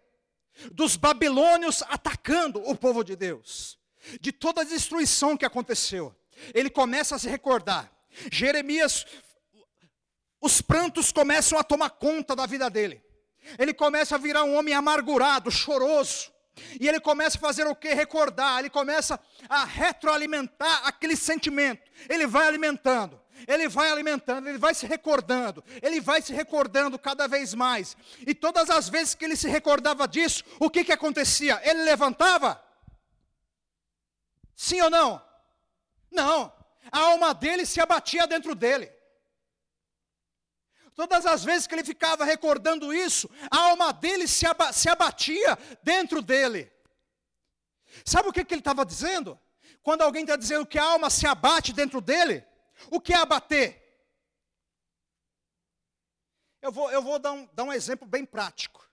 dos 0.71 0.95
babilônios 0.95 1.83
atacando 1.83 2.59
o 2.67 2.75
povo 2.75 3.03
de 3.03 3.15
Deus, 3.15 3.77
de 4.19 4.31
toda 4.31 4.61
a 4.61 4.65
destruição 4.65 5.37
que 5.37 5.45
aconteceu. 5.45 6.15
Ele 6.53 6.69
começa 6.69 7.15
a 7.15 7.19
se 7.19 7.29
recordar. 7.29 7.91
Jeremias, 8.31 9.05
os 10.41 10.61
prantos 10.61 11.11
começam 11.11 11.59
a 11.59 11.63
tomar 11.63 11.91
conta 11.91 12.35
da 12.35 12.45
vida 12.45 12.69
dele. 12.69 13.03
Ele 13.57 13.73
começa 13.73 14.15
a 14.15 14.17
virar 14.17 14.43
um 14.43 14.55
homem 14.55 14.73
amargurado, 14.73 15.51
choroso. 15.51 16.31
E 16.79 16.87
ele 16.87 16.99
começa 16.99 17.37
a 17.37 17.41
fazer 17.41 17.67
o 17.67 17.75
que? 17.75 17.93
Recordar, 17.93 18.59
ele 18.59 18.69
começa 18.69 19.19
a 19.49 19.65
retroalimentar 19.65 20.81
aquele 20.85 21.15
sentimento. 21.15 21.81
Ele 22.09 22.27
vai 22.27 22.47
alimentando 22.47 23.19
ele 23.45 23.67
vai 23.67 23.91
alimentando, 23.91 24.47
ele 24.47 24.57
vai 24.57 24.73
se 24.73 24.87
recordando, 24.87 25.63
ele 25.81 25.99
vai 25.99 26.21
se 26.21 26.33
recordando 26.33 26.97
cada 26.97 27.27
vez 27.27 27.53
mais. 27.53 27.95
E 28.25 28.33
todas 28.33 28.69
as 28.69 28.89
vezes 28.89 29.13
que 29.13 29.25
ele 29.25 29.35
se 29.35 29.47
recordava 29.47 30.07
disso, 30.07 30.43
o 30.59 30.69
que, 30.69 30.83
que 30.83 30.91
acontecia? 30.91 31.61
Ele 31.63 31.83
levantava? 31.83 32.63
Sim 34.55 34.81
ou 34.81 34.89
não? 34.89 35.21
Não. 36.09 36.51
A 36.91 36.99
alma 36.99 37.33
dele 37.33 37.65
se 37.65 37.79
abatia 37.79 38.25
dentro 38.25 38.55
dele. 38.55 38.91
Todas 40.97 41.27
as 41.27 41.43
vezes 41.43 41.67
que 41.67 41.75
ele 41.75 41.83
ficava 41.83 42.25
recordando 42.25 42.91
isso, 42.91 43.29
a 43.51 43.69
alma 43.69 43.93
dele 43.93 44.27
se, 44.27 44.47
aba 44.47 44.73
se 44.73 44.89
abatia 44.89 45.55
dentro 45.83 46.23
dele. 46.23 46.73
Sabe 48.03 48.29
o 48.29 48.33
que, 48.33 48.43
que 48.43 48.55
ele 48.55 48.61
estava 48.61 48.83
dizendo? 48.83 49.39
Quando 49.83 50.01
alguém 50.01 50.23
está 50.23 50.35
dizendo 50.35 50.65
que 50.65 50.79
a 50.79 50.83
alma 50.83 51.11
se 51.11 51.27
abate 51.27 51.71
dentro 51.71 52.01
dele, 52.01 52.43
o 52.89 52.99
que 52.99 53.13
é 53.13 53.17
abater? 53.17 53.79
Eu 56.63 56.71
vou, 56.71 56.89
eu 56.89 57.03
vou 57.03 57.19
dar, 57.19 57.33
um, 57.33 57.47
dar 57.53 57.65
um 57.65 57.73
exemplo 57.73 58.07
bem 58.07 58.25
prático. 58.25 58.83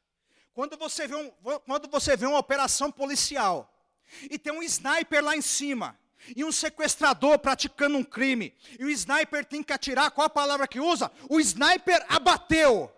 Quando 0.52 0.76
você, 0.76 1.08
vê 1.08 1.16
um, 1.16 1.30
quando 1.60 1.88
você 1.88 2.18
vê 2.18 2.26
uma 2.26 2.38
operação 2.38 2.92
policial 2.92 3.74
e 4.30 4.38
tem 4.38 4.52
um 4.52 4.62
sniper 4.62 5.24
lá 5.24 5.34
em 5.34 5.40
cima 5.40 5.98
e 6.36 6.44
um 6.44 6.52
sequestrador 6.52 7.38
praticando 7.38 7.96
um 7.96 8.04
crime 8.04 8.54
e 8.78 8.84
o 8.84 8.90
sniper 8.90 9.44
tem 9.44 9.62
que 9.62 9.72
atirar, 9.72 10.10
qual 10.10 10.26
a 10.26 10.30
palavra 10.30 10.68
que 10.68 10.80
usa? 10.80 11.10
O 11.28 11.40
sniper 11.40 12.04
abateu 12.08 12.90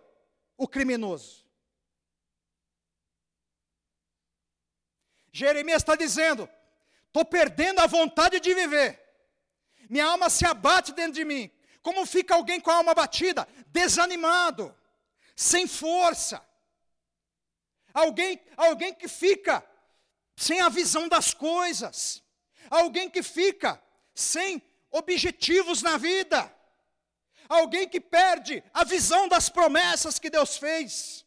o 0.57 0.69
criminoso. 0.69 1.45
Jeremias 5.33 5.83
está 5.83 5.97
dizendo: 5.97 6.49
estou 7.07 7.25
perdendo 7.25 7.81
a 7.81 7.87
vontade 7.87 8.41
de 8.41 8.55
viver 8.55 9.07
minha 9.89 10.07
alma 10.07 10.29
se 10.29 10.45
abate 10.45 10.93
dentro 10.93 11.13
de 11.13 11.25
mim. 11.25 11.51
Como 11.83 12.05
fica 12.05 12.35
alguém 12.35 12.61
com 12.61 12.71
a 12.71 12.77
alma 12.77 12.93
abatida? 12.93 13.47
Desanimado, 13.69 14.75
sem 15.35 15.67
força. 15.67 16.45
Alguém, 17.95 18.41
alguém 18.57 18.93
que 18.93 19.09
fica 19.09 19.65
sem 20.37 20.61
a 20.61 20.69
visão 20.69 21.09
das 21.09 21.33
coisas. 21.33 22.23
Alguém 22.71 23.09
que 23.09 23.23
fica 23.23 23.81
sem 24.15 24.63
objetivos 24.91 25.83
na 25.83 25.97
vida. 25.97 26.53
Alguém 27.49 27.89
que 27.89 28.01
perde 28.01 28.63
a 28.73 28.85
visão 28.85 29.29
das 29.29 29.49
promessas 29.49 30.19
que 30.19 30.31
Deus 30.31 30.57
fez. 30.57 31.27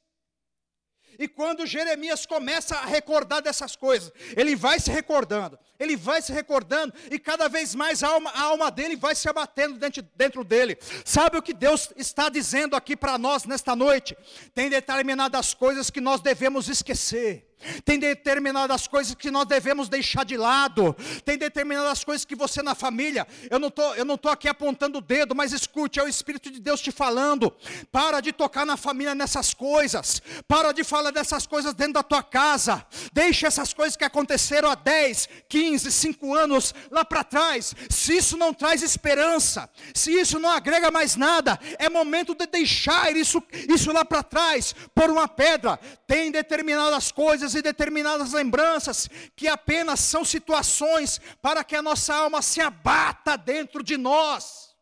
E 1.19 1.27
quando 1.27 1.65
Jeremias 1.65 2.25
começa 2.25 2.77
a 2.77 2.85
recordar 2.85 3.41
dessas 3.41 3.75
coisas, 3.75 4.09
ele 4.37 4.55
vai 4.55 4.79
se 4.79 4.89
recordando, 4.89 5.59
ele 5.77 5.97
vai 5.97 6.21
se 6.21 6.31
recordando, 6.31 6.93
e 7.11 7.19
cada 7.19 7.49
vez 7.49 7.75
mais 7.75 8.01
a 8.01 8.07
alma, 8.07 8.31
a 8.31 8.43
alma 8.43 8.71
dele 8.71 8.95
vai 8.95 9.13
se 9.13 9.27
abatendo 9.27 9.77
dentro, 9.77 10.01
dentro 10.15 10.43
dele. 10.45 10.77
Sabe 11.03 11.37
o 11.37 11.41
que 11.41 11.53
Deus 11.53 11.91
está 11.97 12.29
dizendo 12.29 12.73
aqui 12.73 12.95
para 12.95 13.17
nós 13.17 13.43
nesta 13.43 13.75
noite? 13.75 14.17
Tem 14.55 14.69
determinadas 14.69 15.53
coisas 15.53 15.89
que 15.89 15.99
nós 15.99 16.21
devemos 16.21 16.69
esquecer. 16.69 17.48
Tem 17.83 17.99
determinadas 17.99 18.87
coisas 18.87 19.15
que 19.15 19.29
nós 19.31 19.45
devemos 19.45 19.89
deixar 19.89 20.23
de 20.23 20.37
lado. 20.37 20.95
Tem 21.25 21.37
determinadas 21.37 22.03
coisas 22.03 22.25
que 22.25 22.35
você 22.35 22.61
na 22.61 22.75
família, 22.75 23.27
eu 23.49 23.59
não 23.59 23.69
tô, 23.69 23.93
eu 23.95 24.05
não 24.05 24.17
tô 24.17 24.29
aqui 24.29 24.47
apontando 24.47 24.97
o 24.99 25.01
dedo, 25.01 25.35
mas 25.35 25.53
escute, 25.53 25.99
é 25.99 26.03
o 26.03 26.07
espírito 26.07 26.49
de 26.49 26.59
Deus 26.59 26.81
te 26.81 26.91
falando. 26.91 27.53
Para 27.91 28.21
de 28.21 28.31
tocar 28.31 28.65
na 28.65 28.77
família 28.77 29.13
nessas 29.15 29.53
coisas. 29.53 30.21
Para 30.47 30.71
de 30.71 30.83
falar 30.83 31.11
dessas 31.11 31.45
coisas 31.45 31.73
dentro 31.73 31.93
da 31.93 32.03
tua 32.03 32.23
casa. 32.23 32.85
Deixa 33.13 33.47
essas 33.47 33.73
coisas 33.73 33.95
que 33.95 34.03
aconteceram 34.03 34.69
há 34.69 34.75
10, 34.75 35.29
15, 35.47 35.91
5 35.91 36.33
anos 36.33 36.73
lá 36.91 37.03
para 37.03 37.23
trás. 37.23 37.75
Se 37.89 38.15
isso 38.17 38.37
não 38.37 38.53
traz 38.53 38.81
esperança, 38.81 39.69
se 39.93 40.11
isso 40.11 40.39
não 40.39 40.49
agrega 40.49 40.91
mais 40.91 41.15
nada, 41.15 41.59
é 41.77 41.89
momento 41.89 42.33
de 42.35 42.45
deixar 42.47 43.15
isso, 43.15 43.41
isso 43.67 43.91
lá 43.91 44.05
para 44.05 44.23
trás 44.23 44.73
por 44.93 45.09
uma 45.09 45.27
pedra. 45.27 45.79
Tem 46.07 46.31
determinadas 46.31 47.11
coisas 47.11 47.48
coisas 47.49 47.55
e 47.55 47.61
determinadas 47.61 48.33
lembranças 48.33 49.09
que 49.35 49.47
apenas 49.47 49.99
são 49.99 50.23
situações 50.23 51.19
para 51.41 51.63
que 51.63 51.75
a 51.75 51.81
nossa 51.81 52.13
alma 52.13 52.41
se 52.41 52.61
abata 52.61 53.37
dentro 53.37 53.83
de 53.83 53.97
nós. 53.97 54.75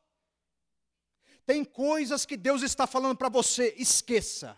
Tem 1.45 1.63
coisas 1.63 2.25
que 2.25 2.36
Deus 2.36 2.62
está 2.62 2.86
falando 2.86 3.17
para 3.17 3.30
você, 3.30 3.73
esqueça. 3.77 4.58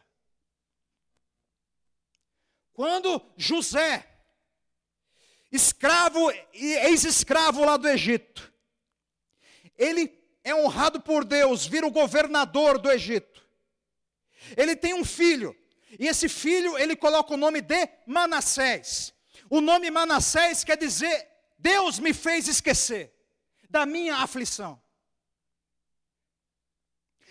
Quando 2.73 3.21
José, 3.37 4.07
escravo 5.51 6.31
e 6.53 6.73
ex-escravo 6.87 7.63
lá 7.63 7.77
do 7.77 7.87
Egito, 7.87 8.51
ele 9.77 10.17
é 10.43 10.55
honrado 10.55 10.99
por 10.99 11.23
Deus, 11.23 11.67
vira 11.67 11.85
o 11.85 11.91
governador 11.91 12.79
do 12.79 12.89
Egito. 12.89 13.47
Ele 14.57 14.75
tem 14.75 14.93
um 14.93 15.05
filho, 15.05 15.55
e 15.97 16.07
esse 16.07 16.27
filho 16.27 16.77
ele 16.77 16.95
coloca 16.95 17.33
o 17.33 17.37
nome 17.37 17.61
de 17.61 17.87
Manassés. 18.05 19.13
O 19.49 19.61
nome 19.61 19.89
Manassés 19.89 20.63
quer 20.63 20.77
dizer 20.77 21.27
Deus 21.57 21.99
me 21.99 22.13
fez 22.13 22.47
esquecer 22.47 23.13
da 23.69 23.85
minha 23.85 24.17
aflição. 24.17 24.81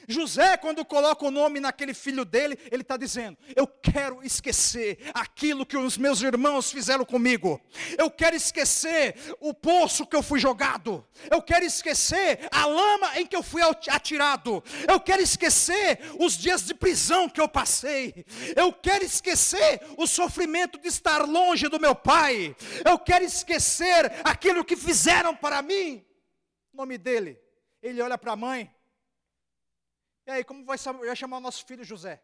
José, 0.09 0.57
quando 0.57 0.87
coloca 0.87 1.27
o 1.27 1.31
nome 1.31 1.61
naquele 1.61 1.92
filho 1.92 2.25
dele, 2.25 2.59
ele 2.73 2.81
está 2.81 2.97
dizendo: 2.97 3.37
Eu 3.55 3.66
quero 3.66 4.23
esquecer 4.23 4.99
aquilo 5.12 5.66
que 5.66 5.77
os 5.77 5.99
meus 5.99 6.23
irmãos 6.23 6.73
fizeram 6.73 7.05
comigo. 7.05 7.61
Eu 7.99 8.11
quero 8.11 8.35
esquecer 8.35 9.14
o 9.38 9.53
poço 9.53 10.07
que 10.07 10.16
eu 10.16 10.23
fui 10.23 10.40
jogado. 10.40 11.07
Eu 11.31 11.42
quero 11.42 11.66
esquecer 11.66 12.49
a 12.51 12.64
lama 12.64 13.21
em 13.21 13.27
que 13.27 13.37
eu 13.37 13.42
fui 13.42 13.61
atirado. 13.88 14.64
Eu 14.88 14.99
quero 14.99 15.21
esquecer 15.21 16.01
os 16.18 16.38
dias 16.38 16.64
de 16.64 16.73
prisão 16.73 17.29
que 17.29 17.40
eu 17.40 17.49
passei. 17.49 18.25
Eu 18.57 18.73
quero 18.73 19.05
esquecer 19.05 19.83
o 19.99 20.07
sofrimento 20.07 20.79
de 20.79 20.88
estar 20.88 21.29
longe 21.29 21.68
do 21.68 21.79
meu 21.79 21.94
pai. 21.94 22.57
Eu 22.83 22.99
quero 22.99 23.27
esquecer 23.27 24.11
aquilo 24.25 24.64
que 24.64 24.75
fizeram 24.75 25.37
para 25.37 25.61
mim. 25.61 26.03
O 26.73 26.79
nome 26.79 26.97
dele. 26.97 27.38
Ele 27.83 28.01
olha 28.01 28.16
para 28.16 28.33
a 28.33 28.37
mãe. 28.37 28.73
E 30.29 30.31
aí, 30.31 30.45
como 30.45 30.62
vai, 30.62 30.77
chamar 31.17 31.38
o 31.38 31.41
nosso 31.41 31.64
filho 31.64 31.83
José? 31.83 32.23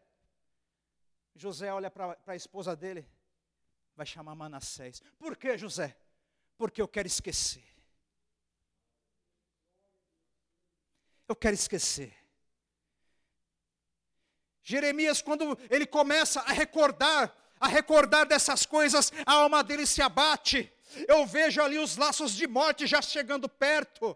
José 1.35 1.73
olha 1.73 1.89
para 1.89 2.15
a 2.27 2.35
esposa 2.35 2.75
dele, 2.75 3.03
vai 3.95 4.05
chamar 4.05 4.35
Manassés. 4.35 5.01
Por 5.17 5.35
que, 5.35 5.57
José? 5.57 5.97
Porque 6.55 6.79
eu 6.79 6.87
quero 6.87 7.07
esquecer. 7.07 7.65
Eu 11.27 11.35
quero 11.35 11.55
esquecer. 11.55 12.15
Jeremias, 14.61 15.19
quando 15.23 15.57
ele 15.67 15.87
começa 15.87 16.41
a 16.41 16.53
recordar, 16.53 17.35
a 17.59 17.67
recordar 17.67 18.27
dessas 18.27 18.67
coisas, 18.67 19.11
a 19.25 19.33
alma 19.33 19.63
dele 19.63 19.87
se 19.87 20.03
abate. 20.03 20.71
Eu 21.07 21.25
vejo 21.25 21.59
ali 21.59 21.79
os 21.79 21.97
laços 21.97 22.35
de 22.35 22.45
morte 22.45 22.85
já 22.85 23.01
chegando 23.01 23.49
perto. 23.49 24.15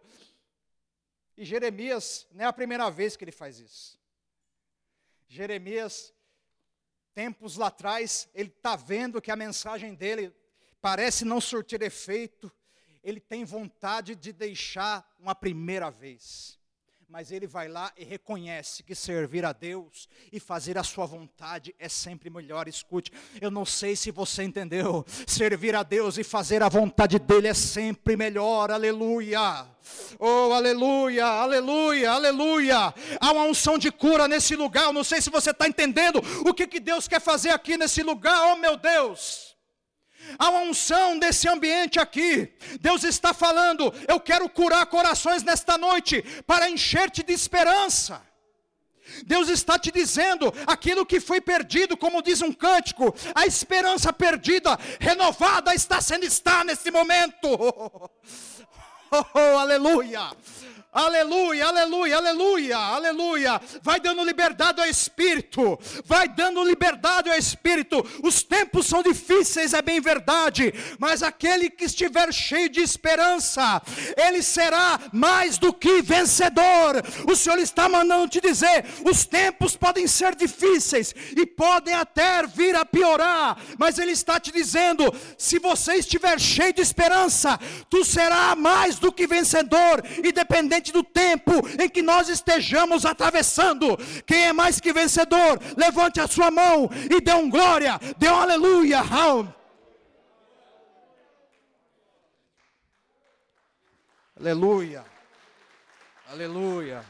E 1.39 1.45
Jeremias, 1.45 2.28
não 2.34 2.43
é 2.43 2.47
a 2.49 2.52
primeira 2.52 2.91
vez 2.91 3.15
que 3.15 3.23
ele 3.23 3.32
faz 3.32 3.62
isso. 3.62 3.97
Jeremias, 5.25 6.13
tempos 7.13 7.56
lá 7.56 7.67
atrás, 7.67 8.28
ele 8.36 8.49
está 8.49 8.75
vendo 8.75 9.21
que 9.21 9.32
a 9.32 9.38
mensagem 9.38 9.95
dele 9.95 10.36
parece 10.82 11.23
não 11.23 11.39
surtir 11.39 11.82
efeito, 11.82 12.52
ele 13.02 13.21
tem 13.21 13.45
vontade 13.45 14.15
de 14.15 14.34
deixar 14.34 15.15
uma 15.17 15.34
primeira 15.34 15.89
vez 15.89 16.59
mas 17.10 17.32
ele 17.32 17.48
vai 17.48 17.67
lá 17.67 17.91
e 17.98 18.04
reconhece 18.04 18.84
que 18.84 18.93
servir 18.93 19.43
a 19.43 19.52
Deus 19.52 20.08
e 20.32 20.39
fazer 20.39 20.78
a 20.78 20.84
sua 20.84 21.08
vontade 21.08 21.74
é 21.80 21.89
sempre 21.89 22.30
melhor. 22.30 22.67
Escute, 22.67 23.12
eu 23.41 23.50
não 23.50 23.65
sei 23.65 23.95
se 23.95 24.12
você 24.12 24.43
entendeu, 24.43 25.04
servir 25.26 25.76
a 25.76 25.82
Deus 25.82 26.19
e 26.19 26.24
fazer 26.24 26.62
a 26.62 26.69
vontade 26.69 27.17
dele 27.17 27.48
é 27.48 27.54
sempre 27.54 28.15
melhor. 28.15 28.69
Aleluia. 28.69 29.65
Oh, 30.19 30.54
aleluia, 30.54 31.26
aleluia, 31.26 32.12
aleluia. 32.12 32.93
Há 33.19 33.32
uma 33.32 33.43
unção 33.45 33.80
de 33.80 33.91
cura 33.91 34.28
nesse 34.28 34.56
lugar. 34.56 34.86
Eu 34.86 34.93
não 34.93 35.04
sei 35.04 35.19
se 35.19 35.32
você 35.32 35.50
está 35.50 35.67
entendendo 35.67 36.22
o 36.45 36.54
que, 36.54 36.67
que 36.67 36.80
Deus 36.80 37.08
quer 37.08 37.19
fazer 37.19 37.50
aqui 37.50 37.76
nesse 37.76 38.04
lugar. 38.04 38.54
Oh, 38.54 38.56
meu 38.58 38.78
Deus. 38.78 39.48
Há 40.37 40.49
uma 40.49 40.61
unção 40.61 41.17
desse 41.17 41.47
ambiente 41.47 41.99
aqui. 41.99 42.53
Deus 42.79 43.03
está 43.03 43.33
falando: 43.33 43.93
eu 44.07 44.19
quero 44.19 44.47
curar 44.49 44.85
corações 44.85 45.43
nesta 45.43 45.77
noite 45.77 46.21
para 46.45 46.69
encher-te 46.69 47.23
de 47.23 47.33
esperança. 47.33 48.21
Deus 49.25 49.49
está 49.49 49.77
te 49.79 49.91
dizendo 49.91 50.53
aquilo 50.67 51.05
que 51.05 51.19
foi 51.19 51.41
perdido, 51.41 51.97
como 51.97 52.21
diz 52.21 52.41
um 52.41 52.53
cântico, 52.53 53.13
a 53.33 53.45
esperança 53.45 54.13
perdida, 54.13 54.77
renovada 54.99 55.73
está 55.73 55.99
sendo 55.99 56.25
está 56.25 56.63
nesse 56.63 56.91
momento. 56.91 57.47
Oh, 59.11 59.17
oh, 59.17 59.39
oh, 59.39 59.57
aleluia. 59.57 60.29
Aleluia, 60.91 61.67
aleluia, 61.67 62.17
aleluia, 62.17 62.78
aleluia. 62.78 63.62
Vai 63.84 63.99
dando 63.99 64.23
liberdade 64.23 64.82
ao 64.82 64.88
Espírito. 64.88 65.80
Vai 66.04 66.28
dando 66.28 66.63
liberdade 66.63 67.30
ao 67.30 67.38
Espírito. 67.38 68.04
Os 68.23 68.41
tempos 68.41 68.88
são 68.88 69.04
difíceis, 69.04 69.75
é 69.75 69.84
bem 69.84 70.02
verdade. 70.02 70.73
Mas 70.97 71.21
aquele 71.21 71.69
que 71.69 71.86
estiver 71.86 72.34
cheio 72.34 72.69
de 72.69 72.82
esperança, 72.82 73.80
ele 74.17 74.41
será 74.41 74.99
mais 75.13 75.60
do 75.60 75.71
que 75.71 76.02
vencedor. 76.02 77.04
O 77.30 77.36
Senhor 77.36 77.60
está 77.60 77.88
mandando 77.88 78.28
te 78.28 78.41
dizer: 78.41 78.84
os 79.06 79.25
tempos 79.25 79.78
podem 79.78 80.08
ser 80.08 80.34
difíceis 80.34 81.13
e 81.38 81.45
podem 81.45 81.93
até 81.93 82.47
vir 82.47 82.75
a 82.75 82.84
piorar. 82.84 83.62
Mas 83.78 83.99
Ele 83.99 84.12
está 84.12 84.39
te 84.39 84.52
dizendo: 84.52 85.13
se 85.38 85.60
você 85.60 85.97
estiver 85.97 86.39
cheio 86.39 86.73
de 86.73 86.82
esperança, 86.82 87.60
tu 87.91 88.04
serás 88.04 88.58
mais 88.58 88.97
do 88.97 89.12
que 89.12 89.28
vencedor, 89.28 90.04
independente 90.23 90.88
independente 90.89 90.91
do 90.91 91.04
tempo 91.04 91.52
em 91.82 91.89
que 91.89 92.02
nós 92.02 92.30
estejamos 92.30 93.06
atravessando. 93.06 93.97
Quem 94.25 94.47
é 94.47 94.54
mais 94.54 94.80
que 94.80 94.91
vencedor, 94.91 95.60
levante 95.78 96.19
a 96.19 96.28
sua 96.28 96.52
mão 96.52 96.89
e 97.10 97.21
dê 97.21 97.34
um 97.34 97.49
glória, 97.49 97.99
dê 98.17 98.30
um 98.30 98.36
aleluia. 98.36 98.99
Aleluia. 104.38 105.06
Aleluia. 106.28 107.06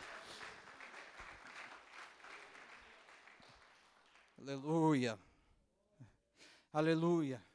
Aleluia. 4.40 5.20
Aleluia. 6.74 7.46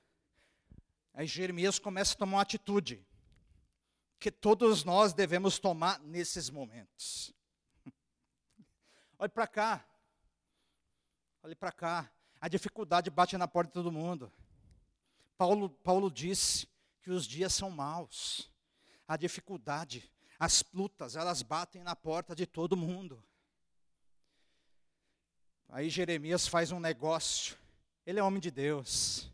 Aí 1.12 1.26
Jeremias 1.26 1.78
começa 1.78 2.14
a 2.14 2.16
tomar 2.16 2.36
uma 2.36 2.42
atitude 2.42 3.03
que 4.24 4.30
todos 4.30 4.84
nós 4.84 5.12
devemos 5.12 5.58
tomar 5.58 6.00
nesses 6.00 6.48
momentos. 6.48 7.30
Olhe 9.18 9.28
para 9.28 9.46
cá. 9.46 9.84
Olhe 11.42 11.54
para 11.54 11.70
cá. 11.70 12.10
A 12.40 12.48
dificuldade 12.48 13.10
bate 13.10 13.36
na 13.36 13.46
porta 13.46 13.68
de 13.68 13.74
todo 13.74 13.92
mundo. 13.92 14.32
Paulo, 15.36 15.68
Paulo 15.68 16.10
disse 16.10 16.66
que 17.02 17.10
os 17.10 17.26
dias 17.26 17.52
são 17.52 17.70
maus. 17.70 18.50
A 19.06 19.18
dificuldade, 19.18 20.10
as 20.40 20.64
lutas, 20.72 21.16
elas 21.16 21.42
batem 21.42 21.82
na 21.82 21.94
porta 21.94 22.34
de 22.34 22.46
todo 22.46 22.78
mundo. 22.78 23.22
Aí 25.68 25.90
Jeremias 25.90 26.48
faz 26.48 26.72
um 26.72 26.80
negócio. 26.80 27.58
Ele 28.06 28.20
é 28.20 28.22
homem 28.22 28.40
de 28.40 28.50
Deus. 28.50 29.30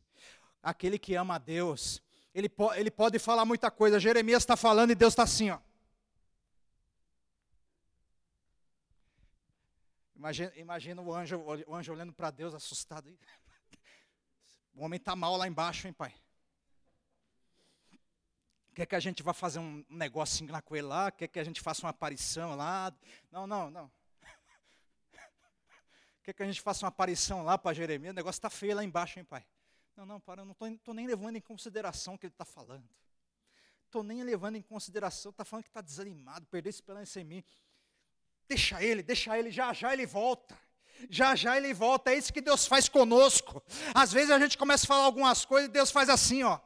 Aquele 0.61 0.98
que 0.98 1.14
ama 1.14 1.37
a 1.37 1.38
Deus, 1.38 2.03
ele, 2.34 2.48
po 2.48 2.72
ele 2.74 2.90
pode 2.90 3.18
falar 3.18 3.44
muita 3.44 3.70
coisa. 3.70 3.98
Jeremias 3.98 4.42
está 4.42 4.56
falando 4.56 4.90
e 4.90 4.94
Deus 4.94 5.12
está 5.12 5.24
assim, 5.24 5.50
ó. 5.50 5.58
Imagina, 10.14 10.52
imagina 10.56 11.02
o, 11.02 11.14
anjo, 11.14 11.42
o 11.66 11.74
anjo 11.74 11.92
olhando 11.92 12.12
para 12.12 12.30
Deus 12.30 12.54
assustado. 12.54 13.10
O 14.74 14.84
homem 14.84 14.98
está 14.98 15.16
mal 15.16 15.36
lá 15.36 15.48
embaixo, 15.48 15.86
hein, 15.86 15.92
pai? 15.92 16.14
Quer 18.74 18.86
que 18.86 18.94
a 18.94 19.00
gente 19.00 19.22
vá 19.22 19.32
fazer 19.32 19.58
um 19.58 19.85
negocinho 19.88 20.52
lá 20.52 20.62
com 20.62 20.76
ele 20.76 20.87
lá? 20.87 21.10
Quer 21.10 21.26
que 21.26 21.40
a 21.40 21.44
gente 21.44 21.60
faça 21.60 21.85
uma 21.85 21.90
aparição 21.90 22.54
lá? 22.54 22.94
Não, 23.31 23.46
não, 23.46 23.70
não. 23.70 23.90
Quer 26.22 26.35
que 26.35 26.42
a 26.42 26.46
gente 26.46 26.60
faça 26.60 26.85
uma 26.85 26.90
aparição 26.90 27.42
lá 27.42 27.58
para 27.58 27.74
Jeremias? 27.74 28.12
O 28.12 28.14
negócio 28.14 28.38
está 28.38 28.48
feio 28.48 28.76
lá 28.76 28.85
embaixo, 28.85 29.18
hein, 29.18 29.24
pai? 29.24 29.44
Não, 29.96 30.06
não, 30.06 30.20
para, 30.20 30.42
eu 30.42 30.46
não 30.46 30.56
estou 30.74 30.94
nem 30.94 31.06
levando 31.06 31.36
em 31.36 31.40
consideração 31.40 32.14
o 32.14 32.18
que 32.18 32.26
ele 32.26 32.32
está 32.32 32.44
falando. 32.44 32.88
Estou 33.86 34.02
nem 34.02 34.22
levando 34.22 34.56
em 34.56 34.62
consideração, 34.62 35.30
está 35.30 35.44
falando 35.44 35.64
que 35.64 35.70
está 35.70 35.80
desanimado, 35.80 36.46
perdeu 36.46 36.70
esperança 36.70 37.20
em 37.20 37.24
mim. 37.24 37.44
Deixa 38.48 38.82
ele, 38.82 39.02
deixa 39.02 39.36
ele, 39.38 39.50
já 39.50 39.72
já 39.72 39.92
ele 39.92 40.06
volta. 40.06 40.58
Já 41.08 41.34
já 41.34 41.56
ele 41.56 41.72
volta, 41.72 42.12
é 42.12 42.18
isso 42.18 42.32
que 42.32 42.40
Deus 42.40 42.66
faz 42.66 42.88
conosco. 42.88 43.62
Às 43.94 44.12
vezes 44.12 44.30
a 44.30 44.38
gente 44.38 44.58
começa 44.58 44.84
a 44.84 44.88
falar 44.88 45.04
algumas 45.04 45.44
coisas 45.44 45.68
e 45.68 45.72
Deus 45.72 45.90
faz 45.90 46.08
assim, 46.08 46.42
ó. 46.42 46.60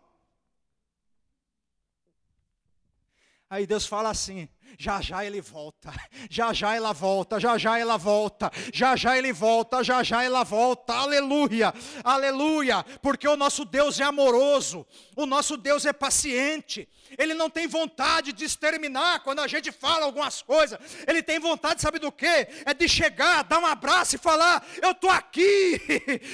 Aí 3.54 3.68
Deus 3.68 3.86
fala 3.86 4.10
assim: 4.10 4.48
já 4.76 5.00
já 5.00 5.24
ele 5.24 5.40
volta, 5.40 5.92
já 6.28 6.52
já 6.52 6.74
ela 6.74 6.92
volta, 6.92 7.38
já 7.38 7.56
já 7.56 7.78
ela 7.78 7.96
volta, 7.96 8.50
já 8.72 8.96
já 8.96 9.16
ele 9.16 9.32
volta, 9.32 9.84
já 9.84 10.02
já 10.02 10.24
ela 10.24 10.42
volta, 10.42 10.92
aleluia, 10.92 11.72
aleluia, 12.02 12.84
porque 13.00 13.28
o 13.28 13.36
nosso 13.36 13.64
Deus 13.64 14.00
é 14.00 14.02
amoroso, 14.02 14.84
o 15.14 15.24
nosso 15.24 15.56
Deus 15.56 15.86
é 15.86 15.92
paciente, 15.92 16.88
ele 17.16 17.32
não 17.32 17.48
tem 17.48 17.68
vontade 17.68 18.32
de 18.32 18.44
exterminar 18.44 19.20
quando 19.20 19.38
a 19.38 19.46
gente 19.46 19.70
fala 19.70 20.04
algumas 20.04 20.42
coisas, 20.42 20.76
ele 21.06 21.22
tem 21.22 21.38
vontade, 21.38 21.80
sabe 21.80 22.00
do 22.00 22.10
que? 22.10 22.26
É 22.26 22.74
de 22.74 22.88
chegar, 22.88 23.44
dar 23.44 23.60
um 23.60 23.66
abraço 23.66 24.16
e 24.16 24.18
falar: 24.18 24.66
Eu 24.82 24.90
estou 24.98 25.10
aqui, 25.10 25.80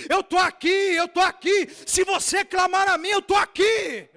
eu 0.08 0.20
estou 0.20 0.38
aqui, 0.38 0.94
eu 0.96 1.04
estou 1.04 1.22
aqui, 1.22 1.68
se 1.84 2.02
você 2.02 2.46
clamar 2.46 2.88
a 2.88 2.96
mim, 2.96 3.08
eu 3.08 3.18
estou 3.18 3.36
aqui. 3.36 4.08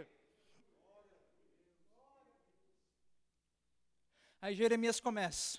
Aí 4.44 4.54
Jeremias 4.56 5.00
começa. 5.00 5.58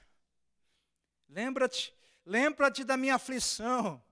Lembra-te, 1.26 1.90
lembra-te 2.22 2.84
da 2.84 2.98
minha 2.98 3.14
aflição 3.14 4.04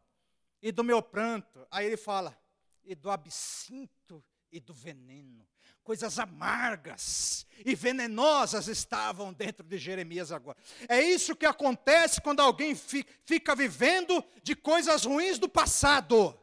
e 0.62 0.73
do 0.73 0.83
meu 0.83 1.03
pranto. 1.03 1.66
Aí 1.70 1.85
ele 1.85 1.99
fala, 1.99 2.35
e 2.83 2.95
do 2.95 3.11
absinto 3.11 4.25
e 4.51 4.59
do 4.59 4.73
veneno. 4.73 5.47
Coisas 5.85 6.18
amargas 6.18 7.47
e 7.66 7.75
venenosas 7.75 8.66
estavam 8.66 9.31
dentro 9.31 9.62
de 9.62 9.77
Jeremias 9.77 10.33
agora. 10.33 10.57
É 10.89 11.03
isso 11.03 11.37
que 11.37 11.45
acontece 11.45 12.23
quando 12.23 12.41
alguém 12.41 12.75
fica 12.75 13.55
vivendo 13.55 14.25
de 14.43 14.57
coisas 14.57 15.05
ruins 15.05 15.39
do 15.39 15.51
passado. 15.51 16.35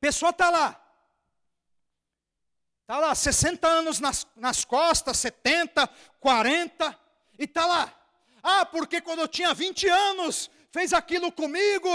Pessoa 0.00 0.30
está 0.30 0.48
lá, 0.48 0.83
Está 2.84 2.98
lá, 2.98 3.14
60 3.14 3.66
anos 3.66 3.98
nas, 3.98 4.26
nas 4.36 4.62
costas, 4.62 5.16
70, 5.16 5.88
40, 6.20 6.98
e 7.38 7.44
está 7.44 7.64
lá. 7.64 7.90
Ah, 8.42 8.66
porque 8.66 9.00
quando 9.00 9.20
eu 9.20 9.28
tinha 9.28 9.54
20 9.54 9.88
anos, 9.88 10.50
fez 10.70 10.92
aquilo 10.92 11.32
comigo, 11.32 11.88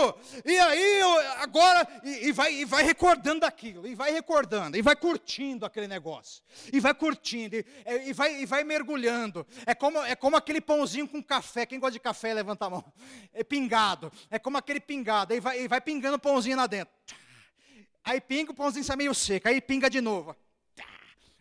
e 0.43 0.57
aí 0.57 0.99
eu, 0.99 1.19
agora, 1.41 1.87
e, 2.03 2.29
e, 2.29 2.31
vai, 2.31 2.53
e 2.55 2.65
vai 2.65 2.81
recordando 2.81 3.45
aquilo, 3.45 3.85
e 3.85 3.93
vai 3.93 4.11
recordando, 4.11 4.77
e 4.77 4.81
vai 4.81 4.95
curtindo 4.95 5.63
aquele 5.63 5.87
negócio, 5.87 6.41
e 6.73 6.79
vai 6.79 6.95
curtindo, 6.95 7.55
e, 7.55 7.65
e, 8.07 8.11
vai, 8.11 8.41
e 8.41 8.47
vai 8.47 8.63
mergulhando. 8.63 9.45
É 9.67 9.75
como, 9.75 9.99
é 9.99 10.15
como 10.15 10.37
aquele 10.37 10.59
pãozinho 10.59 11.07
com 11.07 11.21
café, 11.21 11.67
quem 11.67 11.79
gosta 11.79 11.91
de 11.91 11.99
café, 11.99 12.33
levanta 12.33 12.65
a 12.65 12.69
mão. 12.71 12.83
É 13.31 13.43
pingado, 13.43 14.11
é 14.31 14.39
como 14.39 14.57
aquele 14.57 14.79
pingado, 14.79 15.33
aí 15.33 15.39
vai, 15.39 15.61
e 15.61 15.67
vai 15.67 15.79
pingando 15.79 16.15
o 16.15 16.19
pãozinho 16.19 16.57
lá 16.57 16.65
dentro. 16.65 16.91
Aí 18.03 18.19
pinga, 18.19 18.51
o 18.51 18.55
pãozinho 18.55 18.83
sai 18.83 18.95
meio 18.95 19.13
seco, 19.13 19.47
aí 19.47 19.61
pinga 19.61 19.87
de 19.87 20.01
novo. 20.01 20.35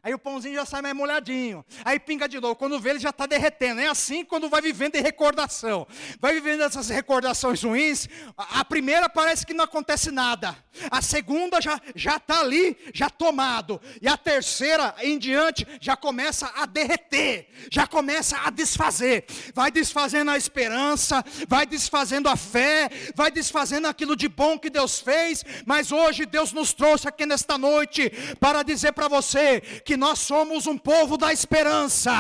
Aí 0.01 0.15
o 0.15 0.19
pãozinho 0.19 0.55
já 0.55 0.65
sai 0.65 0.81
mais 0.81 0.95
molhadinho. 0.95 1.65
Aí 1.85 1.99
pinga 1.99 2.29
de 2.29 2.39
novo. 2.39 2.55
Quando 2.55 2.79
vê, 2.79 2.91
ele 2.91 3.01
já 3.01 3.11
está 3.11 3.27
derretendo. 3.27 3.81
É 3.81 3.89
assim 3.89 4.25
quando 4.25 4.49
vai 4.49 4.63
vivendo 4.63 4.95
em 4.95 5.03
recordação. 5.03 5.89
Vai 6.21 6.35
vivendo 6.35 6.63
essas 6.63 6.89
recordações 6.89 7.63
ruins. 7.65 8.09
A 8.37 8.65
primeira 8.65 9.09
parece 9.09 9.45
que 9.45 9.53
não 9.53 9.65
acontece 9.65 10.13
nada. 10.13 10.57
A 10.89 11.03
segunda 11.03 11.61
já 11.61 11.81
já 11.97 12.17
está 12.17 12.41
ali, 12.41 12.77
já 12.95 13.11
tomado. 13.11 13.81
E 14.01 14.07
a 14.07 14.17
terceira 14.17 14.95
em 15.01 15.19
diante 15.19 15.67
já 15.81 15.97
começa 15.97 16.49
a 16.55 16.65
derreter. 16.65 17.49
Já 17.69 17.87
começa 17.87 18.39
a 18.45 18.51
desfazer. 18.51 19.27
Vai 19.53 19.73
desfazendo 19.73 20.31
a 20.31 20.37
esperança. 20.37 21.25
Vai 21.49 21.67
desfazendo 21.67 22.29
a 22.29 22.37
fé. 22.37 22.89
Vai 23.17 23.33
desfazendo 23.33 23.89
aquilo 23.89 24.15
de 24.15 24.29
bom 24.29 24.57
que 24.57 24.71
Deus 24.71 25.01
fez. 25.01 25.45
Mas 25.67 25.91
hoje 25.91 26.25
Deus 26.25 26.53
nos 26.53 26.73
trouxe 26.73 27.09
aqui 27.09 27.27
nesta 27.27 27.59
noite 27.59 28.11
para 28.39 28.63
dizer 28.63 28.93
para 28.93 29.09
você 29.09 29.61
que 29.89 29.97
nós 29.97 30.19
somos 30.19 30.67
um 30.67 30.77
povo 30.77 31.17
da 31.17 31.33
esperança, 31.33 32.13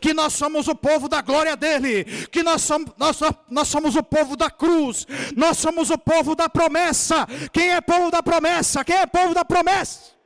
que 0.00 0.12
nós 0.12 0.32
somos 0.32 0.66
o 0.66 0.74
povo 0.74 1.08
da 1.08 1.22
glória 1.22 1.56
dele, 1.56 2.26
que 2.26 2.42
nós 2.42 2.62
somos, 2.62 2.92
nós, 2.96 3.16
nós 3.48 3.68
somos 3.68 3.94
o 3.94 4.02
povo 4.02 4.36
da 4.36 4.50
cruz, 4.50 5.06
nós 5.36 5.56
somos 5.56 5.88
o 5.90 5.96
povo 5.96 6.34
da 6.34 6.48
promessa. 6.48 7.24
Quem 7.52 7.70
é 7.70 7.80
povo 7.80 8.10
da 8.10 8.24
promessa? 8.24 8.84
Quem 8.84 8.96
é 8.96 9.06
povo 9.06 9.32
da 9.34 9.44
promessa? 9.44 10.16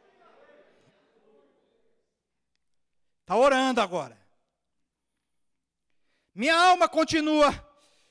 Está 3.21 3.37
orando 3.37 3.83
agora. 3.83 4.17
Minha 6.35 6.57
alma 6.57 6.89
continua, 6.89 7.53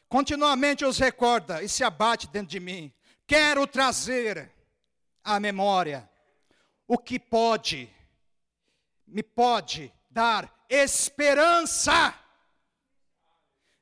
continuamente 0.08 0.86
os 0.86 1.00
recorda 1.00 1.64
e 1.64 1.68
se 1.68 1.84
abate 1.84 2.28
dentro 2.28 2.50
de 2.50 2.60
mim. 2.60 2.94
Quero 3.26 3.66
trazer 3.66 4.52
à 5.24 5.40
memória 5.40 6.08
o 6.88 7.00
que 7.00 7.18
pode 7.18 7.95
me 9.08 9.24
pode 9.24 9.94
dar 10.10 10.66
esperança. 10.70 12.14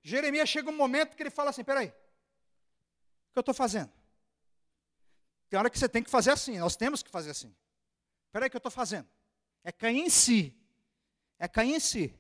Jeremias 0.02 0.50
chega 0.50 0.70
um 0.70 0.76
momento 0.76 1.16
que 1.16 1.24
ele 1.24 1.30
fala 1.30 1.50
assim: 1.50 1.64
peraí, 1.64 1.88
o 1.88 3.32
que 3.32 3.40
eu 3.40 3.42
estou 3.42 3.54
fazendo? 3.54 3.92
Tem 5.50 5.60
hora 5.60 5.70
que 5.70 5.78
você 5.78 5.88
tem 5.88 6.04
que 6.04 6.10
fazer 6.10 6.32
assim, 6.32 6.58
nós 6.58 6.76
temos 6.76 7.04
que 7.04 7.10
fazer 7.10 7.32
assim. 7.32 7.56
Peraí, 8.32 8.48
o 8.48 8.50
que 8.50 8.58
eu 8.58 8.60
estou 8.60 8.72
fazendo? 8.72 9.08
É 9.64 9.72
cair 9.72 10.00
em 10.00 10.10
si. 10.10 10.58
É 11.38 11.48
cair 11.48 11.76
em 11.76 11.80
si. 11.80 12.20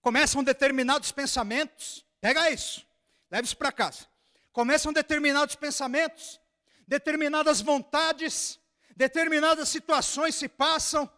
Começam 0.00 0.44
determinados 0.44 1.10
pensamentos, 1.10 2.04
pega 2.20 2.50
isso, 2.50 2.86
leve 3.30 3.46
isso 3.46 3.56
para 3.56 3.72
casa. 3.72 4.06
Começam 4.52 4.92
determinados 4.92 5.56
pensamentos, 5.56 6.38
determinadas 6.86 7.60
vontades, 7.62 8.60
determinadas 8.96 9.68
situações 9.68 10.34
se 10.34 10.48
passam, 10.48 11.10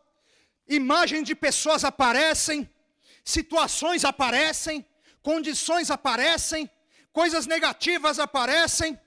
imagens 0.67 1.25
de 1.25 1.35
pessoas 1.35 1.85
aparecem, 1.85 2.69
situações 3.25 4.05
aparecem, 4.05 4.87
condições 5.23 5.91
aparecem, 5.91 6.71
coisas 7.13 7.47
negativas 7.47 8.19
aparecem, 8.19 8.99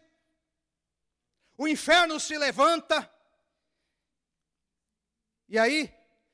o 1.57 1.67
inferno 1.67 2.19
se 2.19 2.37
levanta, 2.37 3.09
e 5.49 5.57
aí, 5.57 5.91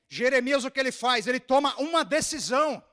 Jeremias 0.08 0.64
o 0.64 0.70
que 0.70 0.78
ele 0.78 0.92
faz? 0.92 1.26
Ele 1.26 1.40
toma 1.40 1.74
uma 1.80 2.04
decisão. 2.04 2.84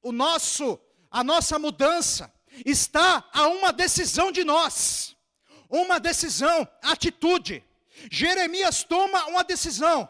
O 0.00 0.10
nosso, 0.10 0.80
a 1.10 1.22
nossa 1.22 1.58
mudança 1.58 2.32
está 2.64 3.28
a 3.32 3.46
uma 3.48 3.70
decisão 3.70 4.32
de 4.32 4.42
nós. 4.42 5.14
Uma 5.68 6.00
decisão, 6.00 6.66
atitude. 6.82 7.62
Jeremias 8.10 8.82
toma 8.82 9.26
uma 9.26 9.44
decisão. 9.44 10.08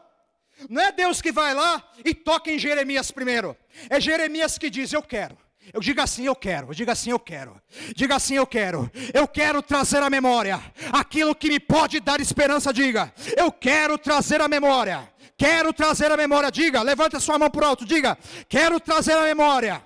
Não 0.69 0.83
é 0.83 0.91
Deus 0.91 1.23
que 1.23 1.31
vai 1.31 1.55
lá 1.55 1.83
e 2.05 2.15
toca 2.15 2.51
em 2.51 2.59
Jeremias 2.59 3.11
primeiro. 3.11 3.57
É 3.89 4.01
Jeremias 4.01 4.59
que 4.59 4.69
diz: 4.69 4.93
Eu 4.93 5.03
quero. 5.03 5.37
Eu 5.73 5.81
diga 5.81 6.03
assim, 6.03 6.25
eu 6.25 6.35
quero. 6.35 6.75
Diga 6.75 6.93
assim, 6.93 7.11
eu 7.11 7.19
quero. 7.19 7.61
Diga 7.95 8.17
assim, 8.17 8.35
eu 8.37 8.47
quero. 8.47 8.91
Eu 9.13 9.29
quero 9.29 9.63
trazer 9.63 10.03
à 10.03 10.09
memória 10.09 10.61
aquilo 10.93 11.35
que 11.35 11.49
me 11.49 11.61
pode 11.61 12.01
dar 12.01 12.21
esperança. 12.21 12.73
Diga, 12.73 13.13
eu 13.37 13.53
quero 13.53 13.99
trazer 13.99 14.41
à 14.41 14.49
memória. 14.49 15.13
Quero 15.37 15.73
trazer 15.73 16.11
à 16.11 16.17
memória. 16.17 16.51
Diga, 16.51 16.83
levanta 16.83 17.21
sua 17.21 17.39
mão 17.39 17.51
por 17.51 17.63
alto. 17.63 17.85
Diga, 17.85 18.17
quero 18.49 18.81
trazer 18.81 19.13
à 19.13 19.23
memória. 19.23 19.85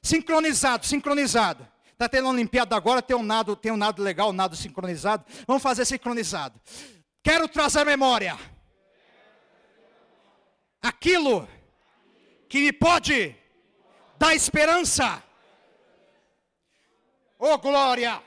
Sincronizado, 0.00 0.86
sincronizado. 0.86 1.66
Está 2.00 2.08
tendo 2.08 2.24
uma 2.24 2.32
Olimpíada 2.32 2.74
agora, 2.74 3.02
tem 3.02 3.14
um 3.14 3.22
nado, 3.22 3.54
tem 3.54 3.70
um 3.70 3.76
nado 3.76 4.02
legal, 4.02 4.30
um 4.30 4.32
nado 4.32 4.56
sincronizado. 4.56 5.22
Vamos 5.46 5.62
fazer 5.62 5.84
sincronizado. 5.84 6.58
Quero 7.22 7.46
trazer 7.46 7.84
memória. 7.84 8.38
Aquilo 10.80 11.46
que 12.48 12.60
me 12.60 12.72
pode 12.72 13.36
dar 14.18 14.34
esperança. 14.34 15.22
Oh 17.38 17.58
glória! 17.58 18.22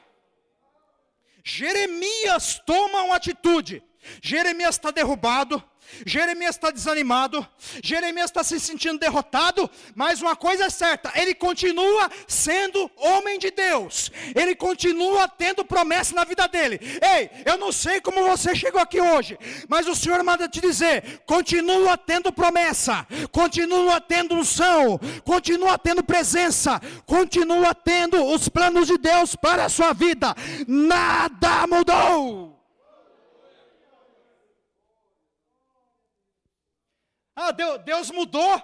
Jeremias 1.44 2.62
toma 2.68 3.02
uma 3.02 3.16
atitude. 3.16 3.82
Jeremias 4.22 4.76
está 4.76 4.92
derrubado, 4.92 5.64
Jeremias 6.06 6.56
está 6.56 6.72
desanimado, 6.72 7.46
Jeremias 7.84 8.26
está 8.26 8.44
se 8.44 8.60
sentindo 8.60 9.00
derrotado, 9.00 9.70
mas 9.96 10.22
uma 10.22 10.36
coisa 10.36 10.66
é 10.66 10.70
certa, 10.70 11.12
ele 11.16 11.34
continua 11.34 12.10
sendo 12.28 12.90
homem 12.98 13.38
de 13.40 13.52
Deus, 13.52 14.12
ele 14.36 14.56
continua 14.56 15.28
tendo 15.28 15.64
promessa 15.64 16.16
na 16.16 16.24
vida 16.24 16.48
dele. 16.48 16.80
Ei, 17.02 17.30
eu 17.46 17.58
não 17.58 17.72
sei 17.72 18.02
como 18.02 18.24
você 18.24 18.56
chegou 18.56 18.82
aqui 18.82 19.00
hoje, 19.00 19.38
mas 19.68 19.88
o 19.88 19.96
Senhor 19.96 20.24
manda 20.24 20.48
te 20.48 20.60
dizer: 20.60 21.22
continua 21.26 21.98
tendo 21.98 22.32
promessa, 22.32 23.06
continua 23.32 24.02
tendo 24.02 24.36
unção, 24.36 25.00
continua 25.24 25.78
tendo 25.78 26.04
presença, 26.04 26.82
continua 27.06 27.74
tendo 27.74 28.24
os 28.26 28.50
planos 28.50 28.88
de 28.88 28.98
Deus 28.98 29.36
para 29.36 29.66
a 29.66 29.70
sua 29.70 29.94
vida, 29.94 30.36
nada 30.68 31.68
mudou. 31.68 32.63
Ah, 37.36 37.52
Deus 37.52 38.12
mudou, 38.12 38.62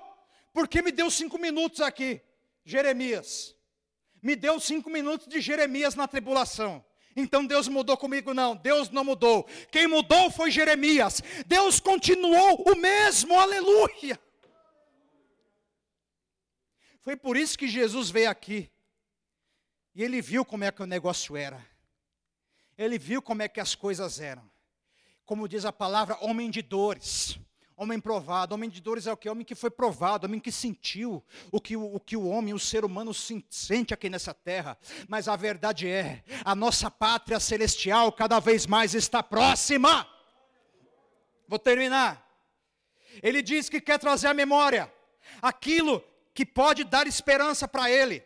porque 0.53 0.81
me 0.81 0.91
deu 0.91 1.09
cinco 1.09 1.37
minutos 1.37 1.81
aqui, 1.81 2.21
Jeremias. 2.63 3.55
Me 4.21 4.35
deu 4.35 4.59
cinco 4.59 4.89
minutos 4.89 5.27
de 5.27 5.41
Jeremias 5.41 5.95
na 5.95 6.07
tribulação. 6.07 6.85
Então 7.15 7.45
Deus 7.45 7.67
mudou 7.67 7.97
comigo? 7.97 8.33
Não, 8.33 8.55
Deus 8.55 8.89
não 8.89 9.03
mudou. 9.03 9.45
Quem 9.71 9.87
mudou 9.87 10.29
foi 10.29 10.51
Jeremias. 10.51 11.21
Deus 11.45 11.79
continuou 11.79 12.63
o 12.69 12.75
mesmo, 12.75 13.39
aleluia. 13.39 14.19
Foi 17.01 17.15
por 17.15 17.35
isso 17.35 17.57
que 17.57 17.67
Jesus 17.67 18.09
veio 18.09 18.29
aqui. 18.29 18.69
E 19.95 20.03
ele 20.03 20.21
viu 20.21 20.45
como 20.45 20.63
é 20.63 20.71
que 20.71 20.83
o 20.83 20.85
negócio 20.85 21.35
era. 21.35 21.65
Ele 22.77 22.97
viu 22.97 23.21
como 23.21 23.41
é 23.41 23.47
que 23.47 23.59
as 23.59 23.73
coisas 23.73 24.19
eram. 24.19 24.49
Como 25.25 25.47
diz 25.47 25.65
a 25.65 25.73
palavra, 25.73 26.17
homem 26.21 26.49
de 26.49 26.61
dores. 26.61 27.39
Homem 27.81 27.97
provado, 27.97 28.53
homem 28.53 28.69
de 28.69 28.81
dores 28.81 29.07
é 29.07 29.13
o 29.13 29.15
que? 29.15 29.29
Homem 29.29 29.45
que 29.45 29.55
foi 29.55 29.71
provado, 29.71 30.25
homem 30.25 30.37
que 30.37 30.51
sentiu 30.51 31.23
o 31.49 31.61
que 31.61 31.77
o, 31.77 31.95
o 31.95 31.97
que 31.97 32.17
o 32.17 32.27
homem, 32.27 32.53
o 32.53 32.59
ser 32.59 32.83
humano 32.83 33.13
sente 33.13 33.93
aqui 33.93 34.09
nessa 34.09 34.33
terra. 34.33 34.77
Mas 35.07 35.29
a 35.29 35.37
verdade 35.37 35.87
é, 35.87 36.21
a 36.43 36.53
nossa 36.53 36.91
pátria 36.91 37.39
celestial 37.39 38.11
cada 38.11 38.37
vez 38.41 38.67
mais 38.67 38.93
está 38.93 39.23
próxima. 39.23 40.05
Vou 41.47 41.57
terminar. 41.57 42.29
Ele 43.23 43.41
diz 43.41 43.69
que 43.69 43.79
quer 43.79 43.97
trazer 43.97 44.27
à 44.27 44.33
memória 44.33 44.93
aquilo 45.41 46.03
que 46.33 46.45
pode 46.45 46.83
dar 46.83 47.07
esperança 47.07 47.65
para 47.65 47.89
ele. 47.89 48.21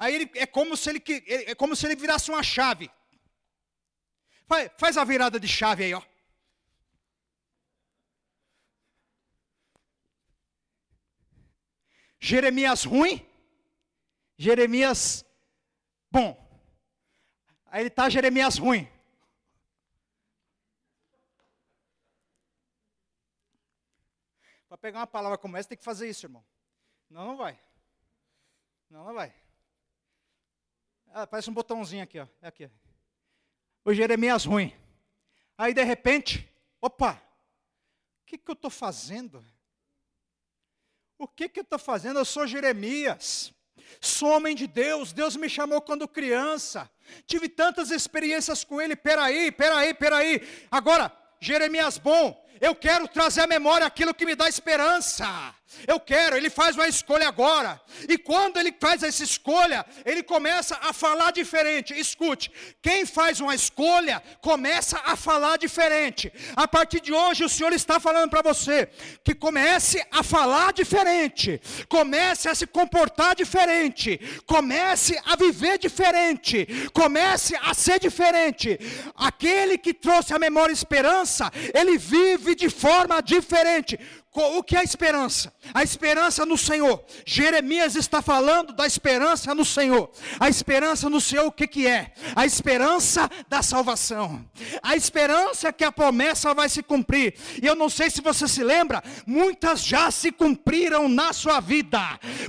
Aí 0.00 0.16
ele, 0.16 0.30
é 0.34 0.46
como 0.46 0.76
se 0.76 0.90
ele 0.90 1.02
é 1.28 1.54
como 1.54 1.76
se 1.76 1.86
ele 1.86 1.94
virasse 1.94 2.28
uma 2.28 2.42
chave. 2.42 2.90
Faz, 4.48 4.68
faz 4.76 4.96
a 4.96 5.04
virada 5.04 5.38
de 5.38 5.46
chave 5.46 5.84
aí, 5.84 5.94
ó. 5.94 6.02
Jeremias 12.20 12.84
ruim, 12.84 13.26
Jeremias 14.36 15.24
bom. 16.10 16.36
Aí 17.66 17.80
ele 17.82 17.88
está 17.88 18.10
Jeremias 18.10 18.58
ruim. 18.58 18.86
Para 24.68 24.76
pegar 24.76 25.00
uma 25.00 25.06
palavra 25.06 25.38
como 25.38 25.56
essa, 25.56 25.68
tem 25.68 25.78
que 25.78 25.82
fazer 25.82 26.08
isso, 26.08 26.26
irmão. 26.26 26.44
Não, 27.08 27.26
não 27.26 27.36
vai. 27.36 27.58
Não, 28.88 29.04
não 29.04 29.14
vai. 29.14 29.34
Ah, 31.12 31.26
parece 31.26 31.50
um 31.50 31.54
botãozinho 31.54 32.04
aqui, 32.04 32.20
ó. 32.20 32.28
É 32.42 32.48
aqui. 32.48 32.70
O 33.84 33.94
Jeremias 33.94 34.44
ruim. 34.44 34.72
Aí 35.56 35.74
de 35.74 35.82
repente, 35.82 36.48
opa, 36.80 37.14
o 37.14 38.26
que, 38.26 38.38
que 38.38 38.50
eu 38.50 38.54
estou 38.54 38.70
fazendo? 38.70 39.44
O 41.20 41.28
que, 41.28 41.50
que 41.50 41.60
eu 41.60 41.62
estou 41.62 41.78
fazendo? 41.78 42.18
Eu 42.18 42.24
sou 42.24 42.46
Jeremias, 42.46 43.52
sou 44.00 44.30
homem 44.30 44.56
de 44.56 44.66
Deus, 44.66 45.12
Deus 45.12 45.36
me 45.36 45.50
chamou 45.50 45.78
quando 45.82 46.08
criança, 46.08 46.90
tive 47.26 47.46
tantas 47.46 47.90
experiências 47.90 48.64
com 48.64 48.80
Ele, 48.80 48.96
peraí, 48.96 49.52
peraí, 49.52 49.92
peraí. 49.92 50.40
Agora, 50.70 51.12
Jeremias 51.38 51.98
bom, 51.98 52.42
eu 52.58 52.74
quero 52.74 53.06
trazer 53.06 53.42
à 53.42 53.46
memória 53.46 53.86
aquilo 53.86 54.14
que 54.14 54.24
me 54.24 54.34
dá 54.34 54.48
esperança. 54.48 55.54
Eu 55.86 55.98
quero, 55.98 56.36
ele 56.36 56.50
faz 56.50 56.76
uma 56.76 56.88
escolha 56.88 57.28
agora. 57.28 57.80
E 58.08 58.18
quando 58.18 58.58
ele 58.58 58.74
faz 58.78 59.02
essa 59.02 59.22
escolha, 59.22 59.84
ele 60.04 60.22
começa 60.22 60.78
a 60.82 60.92
falar 60.92 61.30
diferente. 61.32 61.98
Escute, 61.98 62.50
quem 62.82 63.06
faz 63.06 63.40
uma 63.40 63.54
escolha 63.54 64.22
começa 64.40 65.00
a 65.04 65.16
falar 65.16 65.58
diferente. 65.58 66.32
A 66.56 66.66
partir 66.66 67.00
de 67.00 67.12
hoje, 67.12 67.44
o 67.44 67.48
Senhor 67.48 67.72
está 67.72 67.98
falando 68.00 68.30
para 68.30 68.42
você 68.42 68.88
que 69.24 69.34
comece 69.34 70.04
a 70.10 70.22
falar 70.22 70.72
diferente, 70.72 71.60
comece 71.88 72.48
a 72.48 72.54
se 72.54 72.66
comportar 72.66 73.34
diferente, 73.34 74.20
comece 74.46 75.20
a 75.24 75.36
viver 75.36 75.78
diferente, 75.78 76.66
comece 76.92 77.56
a 77.62 77.72
ser 77.74 77.98
diferente. 77.98 78.78
Aquele 79.14 79.78
que 79.78 79.94
trouxe 79.94 80.34
a 80.34 80.38
memória 80.38 80.72
esperança, 80.72 81.50
ele 81.74 81.96
vive 81.96 82.54
de 82.54 82.68
forma 82.68 83.20
diferente. 83.20 83.98
O 84.32 84.62
que 84.62 84.76
é 84.76 84.78
a 84.78 84.84
esperança? 84.84 85.52
A 85.74 85.82
esperança 85.82 86.46
no 86.46 86.56
Senhor. 86.56 87.04
Jeremias 87.26 87.96
está 87.96 88.22
falando 88.22 88.72
da 88.72 88.86
esperança 88.86 89.52
no 89.56 89.64
Senhor. 89.64 90.08
A 90.38 90.48
esperança 90.48 91.10
no 91.10 91.20
Senhor, 91.20 91.46
o 91.46 91.52
que, 91.52 91.66
que 91.66 91.86
é? 91.86 92.12
A 92.36 92.46
esperança 92.46 93.28
da 93.48 93.60
salvação. 93.60 94.48
A 94.84 94.94
esperança 94.94 95.72
que 95.72 95.82
a 95.82 95.90
promessa 95.90 96.54
vai 96.54 96.68
se 96.68 96.80
cumprir. 96.80 97.34
E 97.60 97.66
eu 97.66 97.74
não 97.74 97.88
sei 97.88 98.08
se 98.08 98.20
você 98.20 98.46
se 98.46 98.62
lembra, 98.62 99.02
muitas 99.26 99.84
já 99.84 100.12
se 100.12 100.30
cumpriram 100.30 101.08
na 101.08 101.32
sua 101.32 101.58
vida. 101.58 102.00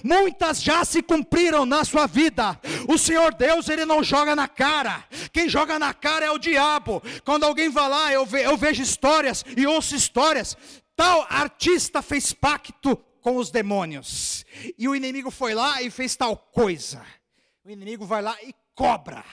Muitas 0.03 0.61
já 0.61 0.85
se 0.85 1.01
cumpriram 1.01 1.65
na 1.65 1.83
sua 1.83 2.05
vida. 2.05 2.59
O 2.87 2.95
Senhor 2.95 3.33
Deus, 3.33 3.69
Ele 3.69 3.85
não 3.85 4.03
joga 4.03 4.35
na 4.35 4.47
cara. 4.47 5.03
Quem 5.33 5.49
joga 5.49 5.79
na 5.79 5.95
cara 5.95 6.27
é 6.27 6.31
o 6.31 6.37
diabo. 6.37 7.01
Quando 7.25 7.43
alguém 7.43 7.69
vai 7.69 7.89
lá, 7.89 8.13
eu, 8.13 8.23
ve, 8.23 8.43
eu 8.43 8.55
vejo 8.55 8.83
histórias 8.83 9.43
e 9.57 9.65
ouço 9.65 9.95
histórias 9.95 10.55
Tal 10.95 11.25
artista 11.29 12.01
fez 12.01 12.33
pacto 12.33 12.97
com 13.21 13.37
os 13.37 13.51
demônios. 13.51 14.45
E 14.77 14.87
o 14.87 14.95
inimigo 14.95 15.31
foi 15.31 15.53
lá 15.53 15.81
e 15.81 15.89
fez 15.89 16.15
tal 16.15 16.35
coisa. 16.35 17.05
O 17.63 17.69
inimigo 17.69 18.05
vai 18.05 18.21
lá 18.21 18.37
e 18.43 18.53
cobra. 18.75 19.23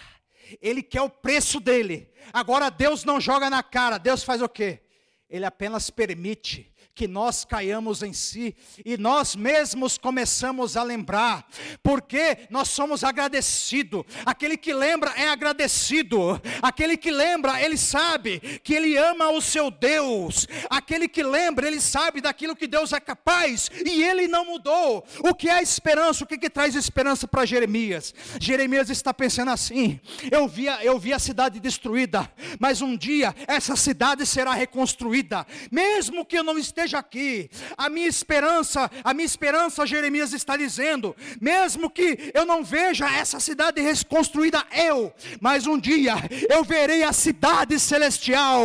Ele 0.60 0.82
quer 0.82 1.02
o 1.02 1.10
preço 1.10 1.60
dele. 1.60 2.10
Agora 2.32 2.70
Deus 2.70 3.04
não 3.04 3.20
joga 3.20 3.50
na 3.50 3.62
cara. 3.62 3.98
Deus 3.98 4.22
faz 4.22 4.40
o 4.40 4.48
quê? 4.48 4.82
Ele 5.28 5.44
apenas 5.44 5.90
permite 5.90 6.72
que 6.98 7.06
nós 7.06 7.44
caiamos 7.44 8.02
em 8.02 8.12
si 8.12 8.56
e 8.84 8.96
nós 8.96 9.36
mesmos 9.36 9.96
começamos 9.96 10.76
a 10.76 10.82
lembrar, 10.82 11.46
porque 11.80 12.38
nós 12.50 12.70
somos 12.70 13.04
agradecidos. 13.04 14.02
Aquele 14.26 14.56
que 14.56 14.72
lembra 14.74 15.12
é 15.12 15.28
agradecido, 15.28 16.42
aquele 16.60 16.96
que 16.96 17.12
lembra, 17.12 17.62
ele 17.62 17.76
sabe 17.76 18.40
que 18.64 18.74
ele 18.74 18.96
ama 18.96 19.30
o 19.30 19.40
seu 19.40 19.70
Deus, 19.70 20.48
aquele 20.68 21.06
que 21.06 21.22
lembra, 21.22 21.68
ele 21.68 21.80
sabe 21.80 22.20
daquilo 22.20 22.56
que 22.56 22.66
Deus 22.66 22.92
é 22.92 22.98
capaz 22.98 23.70
e 23.86 24.02
ele 24.02 24.26
não 24.26 24.44
mudou. 24.44 25.06
O 25.20 25.32
que 25.36 25.48
é 25.48 25.62
esperança? 25.62 26.24
O 26.24 26.26
que, 26.26 26.36
que 26.36 26.50
traz 26.50 26.74
esperança 26.74 27.28
para 27.28 27.46
Jeremias? 27.46 28.12
Jeremias 28.40 28.90
está 28.90 29.14
pensando 29.14 29.52
assim: 29.52 30.00
eu 30.32 30.48
vi, 30.48 30.66
eu 30.82 30.98
vi 30.98 31.12
a 31.12 31.20
cidade 31.20 31.60
destruída, 31.60 32.28
mas 32.58 32.82
um 32.82 32.96
dia 32.96 33.32
essa 33.46 33.76
cidade 33.76 34.26
será 34.26 34.52
reconstruída, 34.52 35.46
mesmo 35.70 36.24
que 36.24 36.36
eu 36.36 36.42
não 36.42 36.58
esteja 36.58 36.87
esteja 36.88 36.98
aqui. 36.98 37.50
A 37.76 37.88
minha 37.88 38.08
esperança, 38.08 38.90
a 39.04 39.12
minha 39.14 39.26
esperança, 39.26 39.86
Jeremias 39.86 40.32
está 40.32 40.56
dizendo, 40.56 41.14
mesmo 41.40 41.90
que 41.90 42.32
eu 42.34 42.46
não 42.46 42.64
veja 42.64 43.08
essa 43.10 43.38
cidade 43.38 43.80
reconstruída 43.80 44.64
eu, 44.72 45.12
mas 45.40 45.66
um 45.66 45.78
dia 45.78 46.14
eu 46.48 46.64
verei 46.64 47.02
a 47.02 47.12
cidade 47.12 47.78
celestial. 47.78 48.62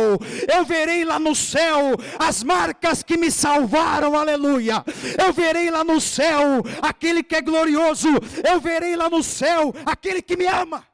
Eu 0.52 0.64
verei 0.64 1.04
lá 1.04 1.18
no 1.18 1.34
céu 1.34 1.94
as 2.18 2.42
marcas 2.42 3.02
que 3.02 3.16
me 3.16 3.30
salvaram. 3.30 4.16
Aleluia. 4.16 4.82
Eu 5.22 5.32
verei 5.32 5.70
lá 5.70 5.84
no 5.84 6.00
céu 6.00 6.62
aquele 6.80 7.22
que 7.22 7.36
é 7.36 7.42
glorioso. 7.42 8.08
Eu 8.48 8.60
verei 8.60 8.96
lá 8.96 9.10
no 9.10 9.22
céu 9.22 9.74
aquele 9.84 10.22
que 10.22 10.36
me 10.36 10.46
ama. 10.46 10.86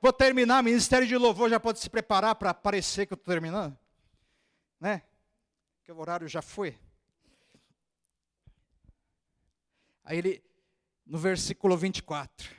Vou 0.00 0.12
terminar, 0.12 0.62
Ministério 0.62 1.08
de 1.08 1.16
Louvor 1.16 1.50
já 1.50 1.58
pode 1.58 1.80
se 1.80 1.90
preparar 1.90 2.36
para 2.36 2.54
parecer 2.54 3.06
que 3.06 3.12
eu 3.14 3.16
estou 3.16 3.32
terminando 3.32 3.76
né? 4.80 5.02
Que 5.82 5.92
o 5.92 5.98
horário 5.98 6.28
já 6.28 6.42
foi. 6.42 6.78
Aí 10.04 10.18
ele, 10.18 10.42
no 11.04 11.18
versículo 11.18 11.76
24, 11.76 12.54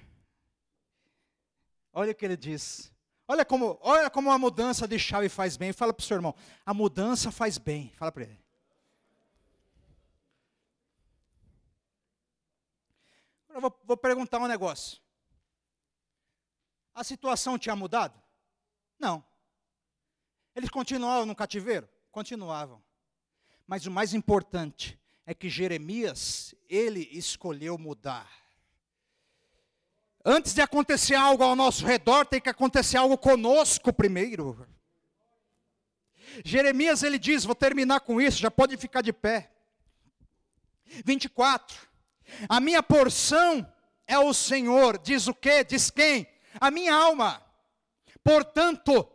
olha 1.92 2.12
o 2.12 2.16
que 2.16 2.26
ele 2.26 2.38
diz. 2.38 2.94
Olha 3.28 3.46
como, 3.46 3.78
olha 3.82 4.10
como 4.10 4.32
a 4.32 4.38
mudança 4.38 4.88
de 4.88 4.98
chave 4.98 5.30
faz 5.30 5.56
bem. 5.56 5.72
Fala 5.72 5.94
para 5.94 6.04
o 6.04 6.06
seu 6.06 6.16
irmão, 6.16 6.36
a 6.66 6.74
mudança 6.74 7.32
faz 7.32 7.58
bem. 7.58 7.92
Fala 7.94 8.12
para 8.12 8.24
ele. 8.24 8.40
Eu 13.50 13.62
vou, 13.62 13.82
vou 13.84 13.98
perguntar 13.98 14.40
um 14.40 14.48
negócio. 14.48 15.02
A 16.94 17.04
situação 17.04 17.58
tinha 17.58 17.76
mudado? 17.76 18.22
Não. 18.98 19.24
Eles 20.56 20.70
continuavam 20.70 21.26
no 21.26 21.36
cativeiro? 21.36 21.88
Continuavam. 22.12 22.84
Mas 23.68 23.86
o 23.86 23.92
mais 23.92 24.14
importante 24.14 25.00
é 25.26 25.34
que 25.34 25.50
Jeremias, 25.50 26.56
ele 26.68 27.08
escolheu 27.12 27.78
mudar. 27.78 28.28
Antes 30.26 30.54
de 30.54 30.62
acontecer 30.62 31.16
algo 31.16 31.44
ao 31.44 31.56
nosso 31.56 31.86
redor, 31.86 32.26
tem 32.26 32.42
que 32.42 32.50
acontecer 32.50 32.98
algo 32.98 33.18
conosco 33.18 33.94
primeiro. 33.94 34.68
Jeremias 36.44 37.04
ele 37.04 37.18
diz, 37.18 37.44
vou 37.44 37.56
terminar 37.56 38.02
com 38.02 38.20
isso, 38.20 38.38
já 38.38 38.52
pode 38.52 38.76
ficar 38.76 39.02
de 39.02 39.14
pé. 39.14 39.52
24. 41.06 41.78
A 42.48 42.60
minha 42.60 42.82
porção 42.82 43.66
é 44.08 44.18
o 44.18 44.34
Senhor, 44.34 44.98
diz 44.98 45.28
o 45.28 45.34
quê? 45.34 45.64
Diz 45.64 45.90
quem? 45.90 46.28
A 46.60 46.72
minha 46.72 46.94
alma. 46.94 47.42
Portanto, 48.24 49.08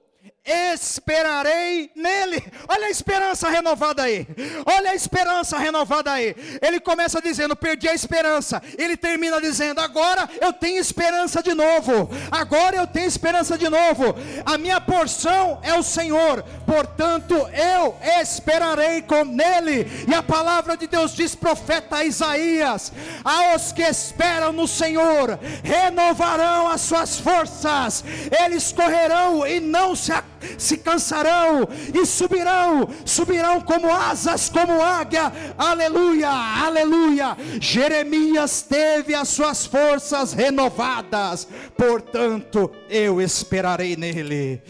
esperarei 0.45 1.91
nele. 1.97 2.45
Olha 2.69 2.87
a 2.87 2.91
esperança 2.91 3.49
renovada 3.49 4.03
aí. 4.03 4.27
Olha 4.67 4.91
a 4.91 4.95
esperança 4.95 5.59
renovada 5.59 6.13
aí. 6.13 6.37
Ele 6.61 6.79
começa 6.79 7.21
dizendo: 7.21 7.57
perdi 7.57 7.89
a 7.89 7.95
esperança. 7.95 8.63
Ele 8.77 8.97
termina 8.97 9.41
dizendo: 9.41 9.81
agora 9.81 10.29
eu 10.41 10.53
tenho 10.53 10.79
esperança 10.79 11.43
de 11.43 11.55
novo. 11.55 12.11
Agora 12.31 12.77
eu 12.77 12.87
tenho 12.87 13.07
esperança 13.07 13.57
de 13.57 13.69
novo. 13.69 14.15
A 14.45 14.59
minha 14.59 14.81
porção 14.81 15.61
é 15.63 15.75
o 15.75 15.83
Senhor. 15.83 16.43
Portanto, 16.67 17.35
eu 17.35 17.97
esperarei 18.21 19.01
com 19.03 19.25
nele. 19.25 19.87
E 20.07 20.15
a 20.15 20.23
palavra 20.23 20.77
de 20.77 20.87
Deus 20.87 21.15
diz, 21.15 21.35
profeta 21.35 22.05
Isaías: 22.05 22.93
aos 23.25 23.73
que 23.73 23.83
esperam 23.83 24.53
no 24.53 24.69
Senhor, 24.69 25.39
renovarão 25.63 26.69
as 26.69 26.83
suas 26.83 27.19
forças. 27.19 28.05
Eles 28.45 28.73
correrão 28.73 29.47
e 29.47 29.59
não 29.59 29.97
se 29.97 30.13
se 30.59 30.77
cansarão 30.77 31.69
e 31.93 32.05
subirão, 32.07 32.89
subirão 33.05 33.61
como 33.61 33.93
asas, 33.93 34.49
como 34.49 34.83
águia. 34.83 35.33
Aleluia, 35.57 36.31
aleluia. 36.31 37.37
Jeremias 37.61 38.63
teve 38.63 39.15
as 39.15 39.29
suas 39.29 39.67
forças 39.67 40.33
renovadas, 40.33 41.47
portanto, 41.77 42.71
eu 42.89 43.21
esperarei 43.21 43.97
nele. 43.97 44.63